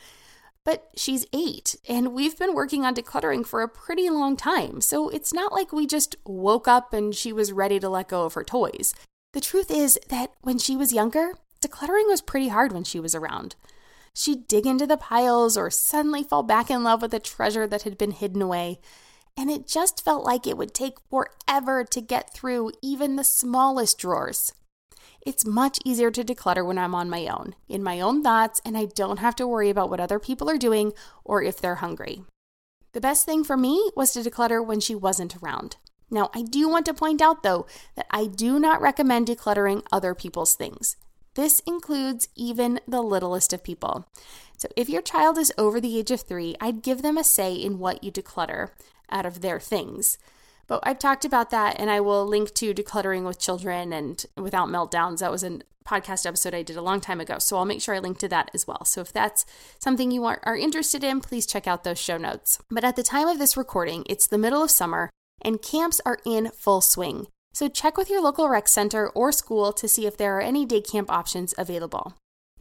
But 0.66 0.90
she's 0.96 1.24
eight, 1.32 1.76
and 1.88 2.12
we've 2.12 2.36
been 2.36 2.52
working 2.52 2.84
on 2.84 2.96
decluttering 2.96 3.46
for 3.46 3.62
a 3.62 3.68
pretty 3.68 4.10
long 4.10 4.36
time, 4.36 4.80
so 4.80 5.08
it's 5.08 5.32
not 5.32 5.52
like 5.52 5.72
we 5.72 5.86
just 5.86 6.16
woke 6.24 6.66
up 6.66 6.92
and 6.92 7.14
she 7.14 7.32
was 7.32 7.52
ready 7.52 7.78
to 7.78 7.88
let 7.88 8.08
go 8.08 8.24
of 8.24 8.34
her 8.34 8.42
toys. 8.42 8.92
The 9.32 9.40
truth 9.40 9.70
is 9.70 9.96
that 10.08 10.32
when 10.40 10.58
she 10.58 10.76
was 10.76 10.92
younger, 10.92 11.34
decluttering 11.64 12.08
was 12.08 12.20
pretty 12.20 12.48
hard 12.48 12.72
when 12.72 12.82
she 12.82 12.98
was 12.98 13.14
around. 13.14 13.54
She'd 14.12 14.48
dig 14.48 14.66
into 14.66 14.88
the 14.88 14.96
piles 14.96 15.56
or 15.56 15.70
suddenly 15.70 16.24
fall 16.24 16.42
back 16.42 16.68
in 16.68 16.82
love 16.82 17.00
with 17.00 17.14
a 17.14 17.20
treasure 17.20 17.68
that 17.68 17.82
had 17.82 17.96
been 17.96 18.10
hidden 18.10 18.42
away, 18.42 18.80
and 19.36 19.52
it 19.52 19.68
just 19.68 20.04
felt 20.04 20.24
like 20.24 20.48
it 20.48 20.56
would 20.56 20.74
take 20.74 20.98
forever 21.08 21.84
to 21.84 22.00
get 22.00 22.34
through 22.34 22.72
even 22.82 23.14
the 23.14 23.22
smallest 23.22 23.98
drawers. 23.98 24.52
It's 25.26 25.44
much 25.44 25.80
easier 25.84 26.12
to 26.12 26.22
declutter 26.22 26.64
when 26.64 26.78
I'm 26.78 26.94
on 26.94 27.10
my 27.10 27.26
own, 27.26 27.56
in 27.68 27.82
my 27.82 28.00
own 28.00 28.22
thoughts, 28.22 28.60
and 28.64 28.78
I 28.78 28.84
don't 28.84 29.18
have 29.18 29.34
to 29.36 29.46
worry 29.48 29.68
about 29.68 29.90
what 29.90 29.98
other 29.98 30.20
people 30.20 30.48
are 30.48 30.56
doing 30.56 30.92
or 31.24 31.42
if 31.42 31.60
they're 31.60 31.74
hungry. 31.74 32.22
The 32.92 33.00
best 33.00 33.26
thing 33.26 33.42
for 33.42 33.56
me 33.56 33.90
was 33.96 34.12
to 34.12 34.20
declutter 34.20 34.64
when 34.64 34.78
she 34.78 34.94
wasn't 34.94 35.36
around. 35.42 35.78
Now, 36.12 36.30
I 36.32 36.42
do 36.42 36.68
want 36.68 36.86
to 36.86 36.94
point 36.94 37.20
out 37.20 37.42
though 37.42 37.66
that 37.96 38.06
I 38.08 38.26
do 38.26 38.60
not 38.60 38.80
recommend 38.80 39.26
decluttering 39.26 39.82
other 39.90 40.14
people's 40.14 40.54
things. 40.54 40.96
This 41.34 41.58
includes 41.66 42.28
even 42.36 42.78
the 42.86 43.02
littlest 43.02 43.52
of 43.52 43.64
people. 43.64 44.06
So, 44.56 44.68
if 44.76 44.88
your 44.88 45.02
child 45.02 45.38
is 45.38 45.52
over 45.58 45.80
the 45.80 45.98
age 45.98 46.12
of 46.12 46.20
three, 46.20 46.54
I'd 46.60 46.82
give 46.84 47.02
them 47.02 47.18
a 47.18 47.24
say 47.24 47.52
in 47.52 47.80
what 47.80 48.04
you 48.04 48.12
declutter 48.12 48.70
out 49.10 49.26
of 49.26 49.40
their 49.40 49.58
things. 49.58 50.18
But 50.66 50.80
I've 50.82 50.98
talked 50.98 51.24
about 51.24 51.50
that 51.50 51.78
and 51.78 51.90
I 51.90 52.00
will 52.00 52.26
link 52.26 52.54
to 52.54 52.74
decluttering 52.74 53.24
with 53.24 53.38
children 53.38 53.92
and 53.92 54.24
without 54.36 54.68
meltdowns. 54.68 55.18
That 55.18 55.30
was 55.30 55.44
a 55.44 55.60
podcast 55.86 56.26
episode 56.26 56.54
I 56.54 56.62
did 56.62 56.76
a 56.76 56.82
long 56.82 57.00
time 57.00 57.20
ago. 57.20 57.38
So 57.38 57.56
I'll 57.56 57.64
make 57.64 57.80
sure 57.80 57.94
I 57.94 58.00
link 58.00 58.18
to 58.18 58.28
that 58.28 58.50
as 58.52 58.66
well. 58.66 58.84
So 58.84 59.00
if 59.00 59.12
that's 59.12 59.46
something 59.78 60.10
you 60.10 60.24
are, 60.24 60.40
are 60.42 60.56
interested 60.56 61.04
in, 61.04 61.20
please 61.20 61.46
check 61.46 61.66
out 61.66 61.84
those 61.84 62.00
show 62.00 62.16
notes. 62.16 62.58
But 62.70 62.84
at 62.84 62.96
the 62.96 63.02
time 63.02 63.28
of 63.28 63.38
this 63.38 63.56
recording, 63.56 64.04
it's 64.08 64.26
the 64.26 64.38
middle 64.38 64.62
of 64.62 64.70
summer 64.70 65.10
and 65.40 65.62
camps 65.62 66.00
are 66.04 66.18
in 66.24 66.50
full 66.50 66.80
swing. 66.80 67.28
So 67.52 67.68
check 67.68 67.96
with 67.96 68.10
your 68.10 68.20
local 68.20 68.48
rec 68.48 68.68
center 68.68 69.08
or 69.10 69.32
school 69.32 69.72
to 69.72 69.88
see 69.88 70.06
if 70.06 70.16
there 70.16 70.36
are 70.36 70.42
any 70.42 70.66
day 70.66 70.80
camp 70.80 71.10
options 71.10 71.54
available. 71.56 72.14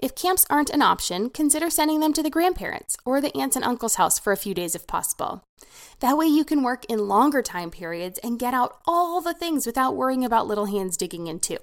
If 0.05 0.13
camps 0.13 0.45
aren't 0.51 0.69
an 0.69 0.83
option, 0.83 1.31
consider 1.31 1.71
sending 1.71 1.99
them 1.99 2.13
to 2.13 2.21
the 2.21 2.29
grandparents 2.29 2.95
or 3.05 3.19
the 3.19 3.35
aunts 3.35 3.55
and 3.55 3.65
uncle's 3.65 3.95
house 3.95 4.19
for 4.19 4.31
a 4.31 4.37
few 4.37 4.53
days 4.53 4.75
if 4.75 4.85
possible. 4.85 5.41
That 5.99 6.15
way, 6.15 6.27
you 6.27 6.45
can 6.45 6.61
work 6.61 6.85
in 6.85 7.07
longer 7.07 7.41
time 7.41 7.71
periods 7.71 8.19
and 8.19 8.37
get 8.37 8.53
out 8.53 8.77
all 8.85 9.19
the 9.19 9.33
things 9.33 9.65
without 9.65 9.95
worrying 9.95 10.23
about 10.23 10.45
little 10.45 10.67
hands 10.67 10.95
digging 10.95 11.25
in 11.25 11.39
too. 11.39 11.57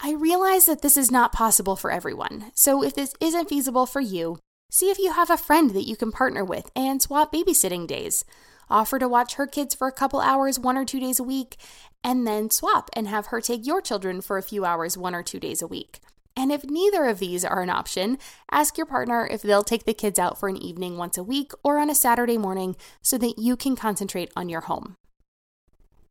I 0.00 0.12
realize 0.12 0.64
that 0.64 0.80
this 0.80 0.96
is 0.96 1.10
not 1.10 1.34
possible 1.34 1.76
for 1.76 1.92
everyone, 1.92 2.50
so 2.54 2.82
if 2.82 2.94
this 2.94 3.12
isn't 3.20 3.50
feasible 3.50 3.84
for 3.84 4.00
you, 4.00 4.38
see 4.70 4.88
if 4.88 4.98
you 4.98 5.12
have 5.12 5.28
a 5.28 5.36
friend 5.36 5.72
that 5.72 5.86
you 5.86 5.94
can 5.94 6.12
partner 6.12 6.46
with 6.46 6.70
and 6.74 7.02
swap 7.02 7.30
babysitting 7.30 7.86
days. 7.86 8.24
Offer 8.70 9.00
to 9.00 9.06
watch 9.06 9.34
her 9.34 9.46
kids 9.46 9.74
for 9.74 9.86
a 9.86 9.92
couple 9.92 10.22
hours 10.22 10.58
one 10.58 10.78
or 10.78 10.86
two 10.86 10.98
days 10.98 11.20
a 11.20 11.24
week, 11.24 11.58
and 12.02 12.26
then 12.26 12.48
swap 12.48 12.88
and 12.94 13.06
have 13.06 13.26
her 13.26 13.42
take 13.42 13.66
your 13.66 13.82
children 13.82 14.22
for 14.22 14.38
a 14.38 14.42
few 14.42 14.64
hours 14.64 14.96
one 14.96 15.14
or 15.14 15.22
two 15.22 15.38
days 15.38 15.60
a 15.60 15.66
week. 15.66 16.00
And 16.36 16.50
if 16.50 16.64
neither 16.64 17.04
of 17.04 17.18
these 17.18 17.44
are 17.44 17.62
an 17.62 17.70
option, 17.70 18.18
ask 18.50 18.76
your 18.76 18.86
partner 18.86 19.26
if 19.30 19.42
they'll 19.42 19.62
take 19.62 19.84
the 19.84 19.94
kids 19.94 20.18
out 20.18 20.38
for 20.38 20.48
an 20.48 20.56
evening 20.56 20.96
once 20.96 21.18
a 21.18 21.22
week 21.22 21.52
or 21.62 21.78
on 21.78 21.90
a 21.90 21.94
Saturday 21.94 22.38
morning 22.38 22.76
so 23.02 23.18
that 23.18 23.38
you 23.38 23.56
can 23.56 23.76
concentrate 23.76 24.32
on 24.34 24.48
your 24.48 24.62
home. 24.62 24.96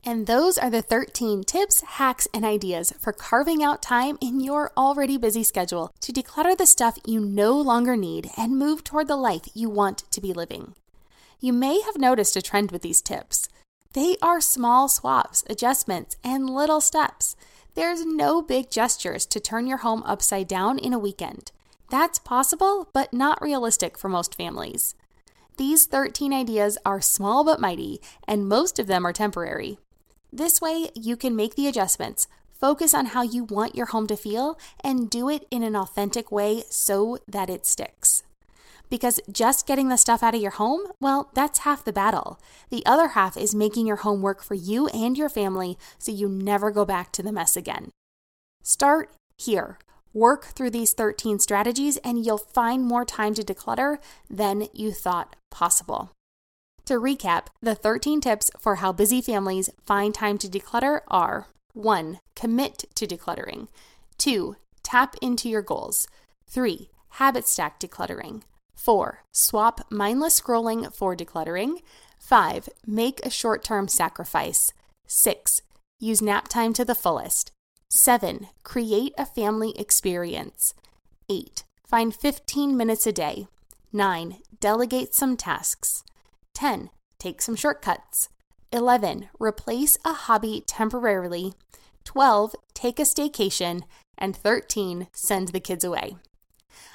And 0.04 0.26
those 0.26 0.58
are 0.58 0.70
the 0.70 0.82
13 0.82 1.44
tips, 1.44 1.82
hacks, 1.82 2.28
and 2.34 2.44
ideas 2.44 2.92
for 3.00 3.14
carving 3.14 3.64
out 3.64 3.84
time 3.84 4.18
in 4.20 4.40
your 4.40 4.72
already 4.76 5.18
busy 5.18 5.44
schedule 5.44 5.94
to 6.02 6.12
declutter 6.12 6.58
the 6.58 6.66
stuff 6.66 6.98
you 7.06 7.20
no 7.20 7.60
longer 7.60 7.96
need 7.96 8.32
and 8.36 8.58
move 8.58 8.84
toward 8.84 9.08
the 9.08 9.16
life 9.16 9.44
you 9.54 9.70
want 9.70 10.00
to 10.12 10.22
be 10.22 10.34
living. 10.34 10.74
You 11.40 11.54
may 11.54 11.82
have 11.82 11.98
noticed 11.98 12.36
a 12.36 12.42
trend 12.42 12.72
with 12.72 12.82
these 12.82 13.02
tips. 13.02 13.48
They 13.94 14.16
are 14.22 14.42
small 14.42 14.88
swaps, 14.88 15.44
adjustments, 15.48 16.16
and 16.24 16.50
little 16.50 16.82
steps 16.82 17.36
there's 17.74 18.06
no 18.06 18.42
big 18.42 18.70
gestures 18.70 19.26
to 19.28 19.40
turn 19.40 19.68
your 19.68 19.78
home 19.78 20.04
upside 20.06 20.48
down 20.48 20.78
in 20.78 20.94
a 20.94 21.00
weekend. 21.00 21.52
That's 21.90 22.20
possible, 22.20 22.90
but 22.94 23.14
not 23.14 23.42
realistic 23.42 23.98
for 23.98 24.10
most 24.10 24.36
families. 24.36 24.96
These 25.58 25.86
13 25.86 26.34
ideas 26.34 26.78
are 26.86 27.02
small 27.02 27.44
but 27.44 27.60
mighty, 27.60 28.02
and 28.28 28.48
most 28.48 28.80
of 28.80 28.88
them 28.88 29.06
are 29.06 29.14
temporary. 29.14 29.78
This 30.32 30.62
way, 30.62 30.90
you 30.96 31.18
can 31.18 31.36
make 31.36 31.56
the 31.56 31.68
adjustments, 31.68 32.28
focus 32.52 32.94
on 32.94 33.08
how 33.08 33.22
you 33.22 33.44
want 33.44 33.76
your 33.76 33.88
home 33.88 34.08
to 34.08 34.16
feel, 34.16 34.58
and 34.84 35.10
do 35.10 35.30
it 35.30 35.46
in 35.52 35.64
an 35.64 35.76
authentic 35.76 36.32
way 36.32 36.64
so 36.70 37.18
that 37.28 37.50
it 37.50 37.66
sticks. 37.66 38.24
Because 38.92 39.22
just 39.32 39.66
getting 39.66 39.88
the 39.88 39.98
stuff 39.98 40.22
out 40.22 40.36
of 40.36 40.42
your 40.42 40.52
home, 40.52 40.82
well, 41.00 41.32
that's 41.34 41.60
half 41.60 41.86
the 41.86 41.94
battle. 41.94 42.42
The 42.70 42.86
other 42.86 43.08
half 43.10 43.38
is 43.38 43.56
making 43.56 43.88
your 43.88 43.96
home 43.96 44.22
work 44.22 44.44
for 44.44 44.54
you 44.54 44.88
and 44.90 45.18
your 45.18 45.30
family 45.30 45.78
so 45.98 46.12
you 46.12 46.28
never 46.28 46.72
go 46.72 46.84
back 46.84 47.14
to 47.14 47.24
the 47.24 47.32
mess 47.32 47.56
again. 47.56 47.92
Start 48.62 49.10
here. 49.38 49.80
Work 50.14 50.44
through 50.48 50.72
these 50.72 50.92
13 50.92 51.40
strategies, 51.40 51.96
and 52.04 52.26
you'll 52.26 52.38
find 52.38 52.84
more 52.84 53.06
time 53.06 53.34
to 53.36 53.44
declutter 53.44 53.98
than 54.30 54.68
you 54.74 54.92
thought 54.92 55.38
possible. 55.50 56.12
To 56.84 56.96
recap, 56.96 57.48
the 57.62 57.76
13 57.76 58.20
tips 58.20 58.52
for 58.60 58.76
how 58.76 58.92
busy 58.92 59.22
families 59.22 59.70
find 59.86 60.14
time 60.14 60.38
to 60.40 60.50
declutter 60.50 61.00
are 61.08 61.48
1. 61.74 62.20
Commit 62.36 62.84
to 62.96 63.08
decluttering. 63.08 63.70
2. 64.18 64.58
Tap 64.84 65.16
into 65.22 65.48
your 65.48 65.62
goals. 65.62 66.08
3. 66.50 66.90
Habit 67.12 67.48
stack 67.48 67.80
decluttering. 67.80 68.42
4. 68.82 69.24
Swap 69.32 69.82
mindless 69.92 70.42
scrolling 70.42 70.94
for 70.94 71.16
decluttering. 71.16 71.82
5. 72.18 72.70
Make 72.88 73.24
a 73.24 73.30
short 73.30 73.64
term 73.64 73.88
sacrifice. 73.88 74.74
6. 75.06 75.62
Use 76.00 76.22
nap 76.22 76.48
time 76.48 76.74
to 76.74 76.84
the 76.84 76.96
fullest. 76.96 77.52
7. 77.90 78.48
Create 78.64 79.14
a 79.18 79.26
family 79.26 79.78
experience. 79.78 80.74
8. 81.30 81.64
Find 81.86 82.16
15 82.16 82.76
minutes 82.76 83.06
a 83.06 83.12
day. 83.12 83.48
9. 83.94 84.38
Delegate 84.60 85.14
some 85.14 85.38
tasks. 85.38 86.04
10. 86.56 86.90
Take 87.20 87.42
some 87.42 87.56
shortcuts. 87.56 88.30
11. 88.72 89.30
Replace 89.40 89.98
a 90.04 90.14
hobby 90.14 90.64
temporarily. 90.66 91.54
12. 92.06 92.56
Take 92.74 93.00
a 93.00 93.04
staycation. 93.04 93.84
And 94.18 94.36
13. 94.36 95.08
Send 95.14 95.50
the 95.50 95.60
kids 95.60 95.84
away. 95.84 96.16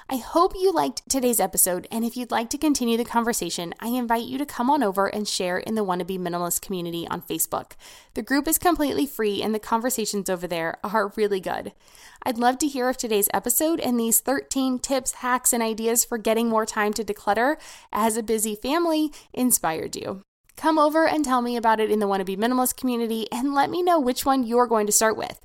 I 0.08 0.16
hope 0.16 0.52
you 0.54 0.72
liked 0.72 1.08
today's 1.08 1.40
episode, 1.40 1.88
and 1.90 2.04
if 2.04 2.16
you'd 2.16 2.30
like 2.30 2.48
to 2.50 2.58
continue 2.58 2.96
the 2.96 3.04
conversation, 3.04 3.74
I 3.80 3.88
invite 3.88 4.26
you 4.26 4.38
to 4.38 4.46
come 4.46 4.70
on 4.70 4.82
over 4.82 5.06
and 5.06 5.26
share 5.26 5.58
in 5.58 5.74
the 5.74 5.84
Wannabe 5.84 6.18
Minimalist 6.18 6.62
community 6.62 7.08
on 7.08 7.22
Facebook. 7.22 7.72
The 8.14 8.22
group 8.22 8.46
is 8.46 8.58
completely 8.58 9.06
free, 9.06 9.42
and 9.42 9.54
the 9.54 9.58
conversations 9.58 10.30
over 10.30 10.46
there 10.46 10.78
are 10.84 11.12
really 11.16 11.40
good. 11.40 11.72
I'd 12.22 12.38
love 12.38 12.58
to 12.58 12.68
hear 12.68 12.88
if 12.88 12.96
today's 12.96 13.28
episode 13.34 13.80
and 13.80 13.98
these 13.98 14.20
13 14.20 14.78
tips, 14.78 15.14
hacks, 15.14 15.52
and 15.52 15.62
ideas 15.62 16.04
for 16.04 16.18
getting 16.18 16.48
more 16.48 16.66
time 16.66 16.92
to 16.94 17.04
declutter 17.04 17.56
as 17.92 18.16
a 18.16 18.22
busy 18.22 18.54
family 18.54 19.12
inspired 19.32 19.96
you. 19.96 20.22
Come 20.56 20.78
over 20.78 21.06
and 21.06 21.24
tell 21.24 21.42
me 21.42 21.56
about 21.56 21.80
it 21.80 21.90
in 21.90 21.98
the 21.98 22.08
Wannabe 22.08 22.36
Minimalist 22.36 22.76
community 22.76 23.26
and 23.30 23.54
let 23.54 23.70
me 23.70 23.82
know 23.82 24.00
which 24.00 24.24
one 24.24 24.44
you're 24.44 24.66
going 24.66 24.86
to 24.86 24.92
start 24.92 25.16
with. 25.16 25.38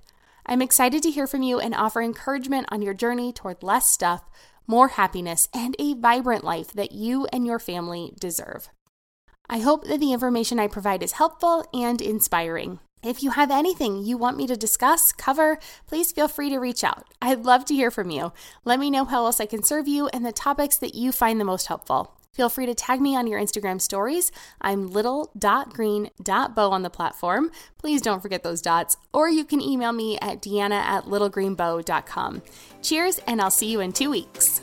I'm 0.45 0.62
excited 0.62 1.04
to 1.04 1.12
hear 1.12 1.27
from 1.27 1.43
you 1.43 1.60
and 1.60 1.75
offer 1.75 2.01
encouragement 2.01 2.67
on 2.69 2.82
your 2.82 2.93
journey 2.93 3.32
toward 3.32 3.63
less 3.63 3.88
stuff 3.89 4.23
more 4.71 4.89
happiness, 4.89 5.47
and 5.54 5.75
a 5.80 5.93
vibrant 5.95 6.43
life 6.43 6.71
that 6.73 6.91
you 6.91 7.27
and 7.34 7.45
your 7.45 7.60
family 7.60 8.13
deserve. 8.19 8.69
I 9.49 9.60
hope 9.60 9.86
that 9.86 9.99
the 9.99 10.13
information 10.13 10.60
I 10.60 10.67
provide 10.67 11.04
is 11.04 11.13
helpful 11.13 11.65
and 11.73 12.01
inspiring. 12.01 12.80
If 13.04 13.21
you 13.21 13.32
have 13.32 13.51
anything 13.51 14.04
you 14.04 14.15
want 14.15 14.38
me 14.38 14.47
to 14.47 14.56
discuss, 14.56 15.12
cover, 15.12 15.60
please 15.88 16.12
feel 16.12 16.27
free 16.27 16.49
to 16.51 16.60
reach 16.60 16.84
out. 16.84 17.06
I'd 17.21 17.45
love 17.45 17.65
to 17.65 17.75
hear 17.75 17.91
from 17.91 18.12
you. 18.12 18.32
Let 18.63 18.80
me 18.80 18.89
know 18.89 19.06
how 19.06 19.25
else 19.25 19.41
I 19.41 19.45
can 19.45 19.63
serve 19.63 19.88
you 19.88 20.08
and 20.13 20.25
the 20.25 20.32
topics 20.32 20.77
that 20.77 20.95
you 20.95 21.12
find 21.12 21.39
the 21.39 21.45
most 21.45 21.67
helpful. 21.67 22.15
Feel 22.34 22.50
free 22.50 22.65
to 22.65 22.74
tag 22.74 23.02
me 23.02 23.15
on 23.15 23.28
your 23.28 23.39
Instagram 23.39 23.82
stories. 23.82 24.32
I'm 24.62 24.89
little.green.bow 24.89 26.72
on 26.72 26.82
the 26.82 26.89
platform. 26.89 27.52
Please 27.78 28.02
don't 28.02 28.22
forget 28.22 28.44
those 28.44 28.62
dots. 28.62 28.96
Or 29.13 29.30
you 29.30 29.44
can 29.44 29.62
email 29.62 29.91
me 29.91 30.17
at 30.20 30.41
deanna 30.41 30.82
at 30.82 31.06
littlegreenbow.com. 31.06 32.41
Cheers, 32.82 33.20
and 33.28 33.41
I'll 33.41 33.52
see 33.52 33.70
you 33.70 33.82
in 33.82 33.91
two 33.91 34.10
weeks. 34.10 34.62